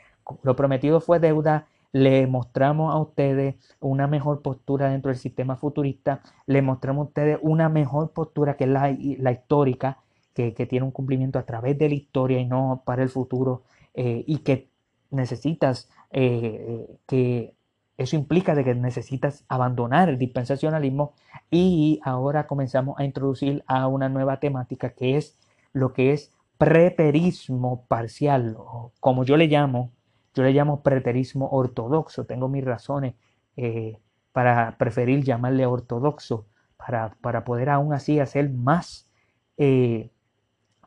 lo 0.43 0.55
prometido 0.55 1.01
fue 1.01 1.19
deuda. 1.19 1.67
Le 1.93 2.25
mostramos 2.25 2.93
a 2.93 2.97
ustedes 2.97 3.55
una 3.79 4.07
mejor 4.07 4.41
postura 4.41 4.89
dentro 4.89 5.09
del 5.09 5.17
sistema 5.17 5.55
futurista. 5.57 6.21
Le 6.45 6.61
mostramos 6.61 7.05
a 7.05 7.07
ustedes 7.09 7.39
una 7.41 7.69
mejor 7.69 8.11
postura 8.11 8.55
que 8.55 8.65
la, 8.65 8.91
histórica 8.91 9.97
que, 10.33 10.51
tiene 10.51 10.85
un 10.85 10.91
cumplimiento 10.91 11.37
a 11.37 11.43
través 11.43 11.77
de 11.77 11.89
la 11.89 11.95
historia 11.95 12.39
y 12.39 12.45
no 12.45 12.83
para 12.85 13.03
el 13.03 13.09
futuro, 13.09 13.63
eh, 13.93 14.23
y 14.25 14.37
que 14.39 14.69
necesitas, 15.09 15.89
eh, 16.11 16.97
que 17.05 17.55
eso 18.01 18.15
implica 18.15 18.55
de 18.55 18.63
que 18.63 18.75
necesitas 18.75 19.45
abandonar 19.47 20.09
el 20.09 20.17
dispensacionalismo 20.17 21.13
y 21.49 21.99
ahora 22.03 22.47
comenzamos 22.47 22.99
a 22.99 23.05
introducir 23.05 23.63
a 23.67 23.87
una 23.87 24.09
nueva 24.09 24.39
temática 24.39 24.91
que 24.91 25.17
es 25.17 25.37
lo 25.73 25.93
que 25.93 26.13
es 26.13 26.31
preterismo 26.57 27.85
parcial, 27.87 28.55
o 28.57 28.91
como 28.99 29.23
yo 29.23 29.35
le 29.37 29.47
llamo, 29.47 29.91
yo 30.35 30.43
le 30.43 30.53
llamo 30.53 30.83
preterismo 30.83 31.49
ortodoxo, 31.51 32.25
tengo 32.25 32.47
mis 32.47 32.63
razones 32.63 33.15
eh, 33.57 33.97
para 34.31 34.77
preferir 34.77 35.23
llamarle 35.23 35.65
ortodoxo, 35.65 36.45
para, 36.77 37.15
para, 37.21 37.43
poder 37.43 37.69
aún 37.69 37.93
así 37.93 38.19
hacer 38.19 38.49
más 38.49 39.07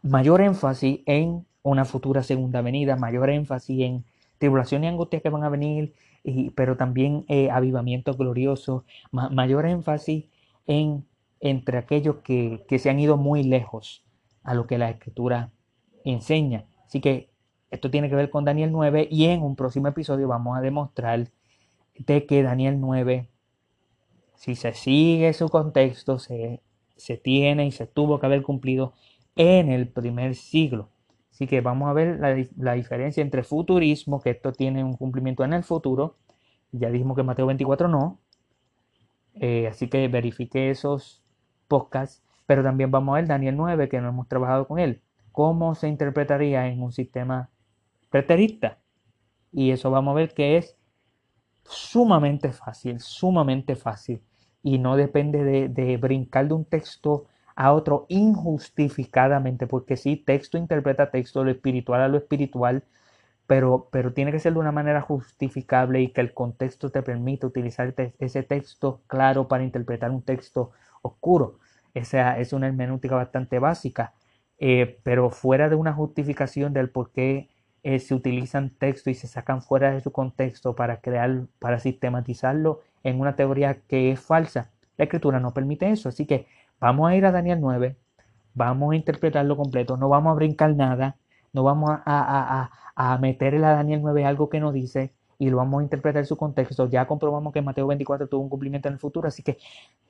mayor 0.02 0.40
énfasis 0.40 1.00
en 1.06 1.46
una 1.62 1.84
futura 1.84 2.22
segunda 2.22 2.60
venida, 2.60 2.96
mayor 2.96 3.30
énfasis 3.30 3.80
en 3.80 4.04
tribulación 4.38 4.84
y 4.84 4.88
angustia 4.88 5.20
que 5.20 5.30
van 5.30 5.44
a 5.44 5.48
venir, 5.48 5.94
pero 6.54 6.76
también 6.76 7.24
eh, 7.28 7.50
avivamiento 7.50 8.14
glorioso, 8.14 8.84
mayor 9.10 9.66
énfasis 9.66 10.24
en 10.66 11.04
entre 11.40 11.76
aquellos 11.76 12.16
que, 12.24 12.64
que 12.68 12.78
se 12.78 12.88
han 12.88 12.98
ido 12.98 13.18
muy 13.18 13.42
lejos 13.42 14.02
a 14.42 14.54
lo 14.54 14.66
que 14.66 14.78
la 14.78 14.88
escritura 14.88 15.52
enseña. 16.04 16.64
Así 16.86 17.02
que 17.02 17.28
esto 17.70 17.90
tiene 17.90 18.08
que 18.08 18.14
ver 18.14 18.30
con 18.30 18.46
Daniel 18.46 18.72
9 18.72 19.08
y 19.10 19.26
en 19.26 19.42
un 19.42 19.54
próximo 19.54 19.88
episodio 19.88 20.26
vamos 20.26 20.56
a 20.56 20.62
demostrar 20.62 21.30
de 21.98 22.24
que 22.24 22.42
Daniel 22.42 22.80
9, 22.80 23.28
si 24.36 24.54
se 24.54 24.72
sigue 24.72 25.34
su 25.34 25.48
contexto, 25.48 26.18
se, 26.18 26.62
se 26.96 27.18
tiene 27.18 27.66
y 27.66 27.72
se 27.72 27.86
tuvo 27.86 28.18
que 28.18 28.26
haber 28.26 28.42
cumplido 28.42 28.94
en 29.36 29.70
el 29.70 29.88
primer 29.88 30.36
siglo. 30.36 30.88
Así 31.34 31.48
que 31.48 31.60
vamos 31.60 31.88
a 31.88 31.92
ver 31.92 32.20
la, 32.20 32.74
diferencia 32.74 33.20
entre 33.20 33.42
futurismo, 33.42 34.20
que 34.20 34.30
esto 34.30 34.52
tiene 34.52 34.84
un 34.84 34.94
cumplimiento 34.96 35.42
en 35.42 35.52
el 35.52 35.64
futuro. 35.64 36.14
Ya 36.70 36.90
dijimos 36.90 37.16
que 37.16 37.24
Mateo 37.24 37.46
24 37.46 37.88
no. 37.88 38.20
Eh, 39.34 39.66
así 39.66 39.88
que 39.88 40.06
verifique 40.06 40.70
esos 40.70 41.24
podcasts. 41.66 42.22
Pero 42.46 42.62
también 42.62 42.92
vamos 42.92 43.14
a 43.14 43.16
ver 43.16 43.26
Daniel 43.26 43.56
9, 43.56 43.88
que 43.88 44.00
no 44.00 44.10
hemos 44.10 44.28
trabajado 44.28 44.68
con 44.68 44.78
él. 44.78 45.02
¿Cómo 45.32 45.74
se 45.74 45.88
interpretaría 45.88 46.68
en 46.68 46.80
un 46.80 46.92
sistema 46.92 47.50
preterista? 48.10 48.78
Y 49.50 49.72
eso 49.72 49.90
vamos 49.90 50.12
a 50.12 50.14
ver 50.14 50.34
que 50.34 50.56
es 50.56 50.76
sumamente 51.64 52.52
fácil, 52.52 53.00
sumamente 53.00 53.74
fácil. 53.74 54.22
Y 54.62 54.78
no 54.78 54.94
depende 54.94 55.42
de, 55.42 55.68
de 55.68 55.96
brincar 55.96 56.46
de 56.46 56.54
un 56.54 56.64
texto 56.64 57.26
a 57.56 57.72
otro 57.72 58.06
injustificadamente, 58.08 59.66
porque 59.66 59.96
sí, 59.96 60.16
texto 60.16 60.58
interpreta 60.58 61.10
texto, 61.10 61.44
lo 61.44 61.50
espiritual 61.50 62.00
a 62.02 62.08
lo 62.08 62.18
espiritual, 62.18 62.84
pero, 63.46 63.88
pero 63.92 64.12
tiene 64.12 64.32
que 64.32 64.40
ser 64.40 64.54
de 64.54 64.58
una 64.58 64.72
manera 64.72 65.00
justificable 65.02 66.00
y 66.00 66.08
que 66.12 66.20
el 66.20 66.34
contexto 66.34 66.90
te 66.90 67.02
permita 67.02 67.46
utilizar 67.46 67.94
ese 68.18 68.42
texto 68.42 69.02
claro 69.06 69.48
para 69.48 69.64
interpretar 69.64 70.10
un 70.10 70.22
texto 70.22 70.72
oscuro. 71.02 71.58
Esa 71.94 72.38
es 72.38 72.52
una 72.52 72.68
hermenéutica 72.68 73.14
bastante 73.16 73.58
básica, 73.58 74.14
eh, 74.58 74.98
pero 75.02 75.30
fuera 75.30 75.68
de 75.68 75.76
una 75.76 75.92
justificación 75.92 76.72
del 76.72 76.90
por 76.90 77.12
qué 77.12 77.50
eh, 77.82 78.00
se 78.00 78.14
utilizan 78.14 78.70
textos 78.70 79.08
y 79.08 79.14
se 79.14 79.26
sacan 79.28 79.62
fuera 79.62 79.92
de 79.92 80.00
su 80.00 80.10
contexto 80.10 80.74
para 80.74 81.00
crear, 81.00 81.46
para 81.58 81.78
sistematizarlo 81.78 82.80
en 83.02 83.20
una 83.20 83.36
teoría 83.36 83.82
que 83.86 84.10
es 84.12 84.20
falsa. 84.20 84.70
La 84.96 85.04
escritura 85.04 85.38
no 85.40 85.52
permite 85.52 85.90
eso, 85.90 86.08
así 86.08 86.26
que 86.26 86.46
Vamos 86.84 87.08
a 87.08 87.16
ir 87.16 87.24
a 87.24 87.32
Daniel 87.32 87.60
9, 87.62 87.96
vamos 88.52 88.92
a 88.92 88.96
interpretarlo 88.96 89.56
completo, 89.56 89.96
no 89.96 90.10
vamos 90.10 90.32
a 90.32 90.34
brincar 90.34 90.76
nada, 90.76 91.16
no 91.54 91.62
vamos 91.62 91.88
a, 91.90 92.02
a, 92.04 92.70
a, 92.94 93.16
meterle 93.16 93.64
a 93.64 93.70
Daniel 93.70 94.02
9 94.02 94.26
algo 94.26 94.50
que 94.50 94.60
no 94.60 94.70
dice 94.70 95.14
y 95.38 95.48
lo 95.48 95.56
vamos 95.56 95.80
a 95.80 95.84
interpretar 95.84 96.20
en 96.20 96.26
su 96.26 96.36
contexto. 96.36 96.86
Ya 96.90 97.06
comprobamos 97.06 97.54
que 97.54 97.62
Mateo 97.62 97.86
24 97.86 98.28
tuvo 98.28 98.42
un 98.42 98.50
cumplimiento 98.50 98.88
en 98.88 98.94
el 98.94 99.00
futuro, 99.00 99.28
así 99.28 99.42
que 99.42 99.56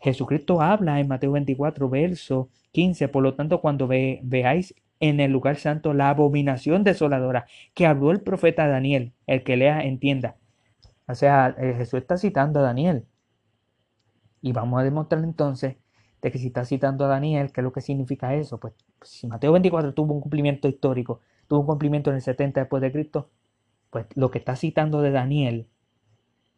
Jesucristo 0.00 0.60
habla 0.60 0.98
en 0.98 1.06
Mateo 1.06 1.30
24, 1.30 1.88
verso 1.88 2.48
15. 2.72 3.06
Por 3.06 3.22
lo 3.22 3.34
tanto, 3.36 3.60
cuando 3.60 3.86
veáis 3.86 4.74
en 4.98 5.20
el 5.20 5.30
lugar 5.30 5.54
santo 5.58 5.94
la 5.94 6.10
abominación 6.10 6.82
desoladora 6.82 7.46
que 7.74 7.86
habló 7.86 8.10
el 8.10 8.20
profeta 8.20 8.66
Daniel, 8.66 9.12
el 9.28 9.44
que 9.44 9.56
lea 9.56 9.84
entienda. 9.84 10.34
O 11.06 11.14
sea, 11.14 11.54
eh, 11.56 11.74
Jesús 11.76 12.00
está 12.00 12.16
citando 12.18 12.58
a 12.58 12.62
Daniel. 12.64 13.06
Y 14.42 14.52
vamos 14.52 14.80
a 14.80 14.82
demostrar 14.82 15.22
entonces 15.22 15.76
de 16.24 16.32
que 16.32 16.38
si 16.38 16.46
está 16.46 16.64
citando 16.64 17.04
a 17.04 17.08
Daniel, 17.08 17.52
¿qué 17.52 17.60
es 17.60 17.64
lo 17.64 17.70
que 17.70 17.82
significa 17.82 18.34
eso? 18.34 18.58
Pues 18.58 18.72
si 19.02 19.26
Mateo 19.26 19.52
24 19.52 19.92
tuvo 19.92 20.14
un 20.14 20.22
cumplimiento 20.22 20.68
histórico, 20.68 21.20
tuvo 21.46 21.60
un 21.60 21.66
cumplimiento 21.66 22.08
en 22.08 22.16
el 22.16 22.22
70 22.22 22.60
después 22.60 22.80
de 22.80 22.90
Cristo, 22.90 23.28
pues 23.90 24.06
lo 24.14 24.30
que 24.30 24.38
está 24.38 24.56
citando 24.56 25.02
de 25.02 25.10
Daniel 25.10 25.66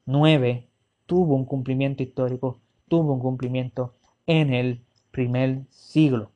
9 0.04 0.68
tuvo 1.06 1.34
un 1.34 1.44
cumplimiento 1.44 2.04
histórico, 2.04 2.60
tuvo 2.86 3.14
un 3.14 3.18
cumplimiento 3.18 3.94
en 4.28 4.54
el 4.54 4.84
primer 5.10 5.62
siglo. 5.70 6.30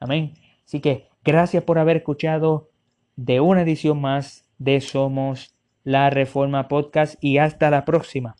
Amén. 0.00 0.34
Así 0.66 0.80
que 0.80 1.06
gracias 1.22 1.62
por 1.62 1.78
haber 1.78 1.98
escuchado 1.98 2.70
de 3.14 3.38
una 3.38 3.62
edición 3.62 4.00
más 4.00 4.50
de 4.58 4.80
Somos 4.80 5.54
la 5.84 6.10
Reforma 6.10 6.66
Podcast 6.66 7.22
y 7.22 7.38
hasta 7.38 7.70
la 7.70 7.84
próxima. 7.84 8.34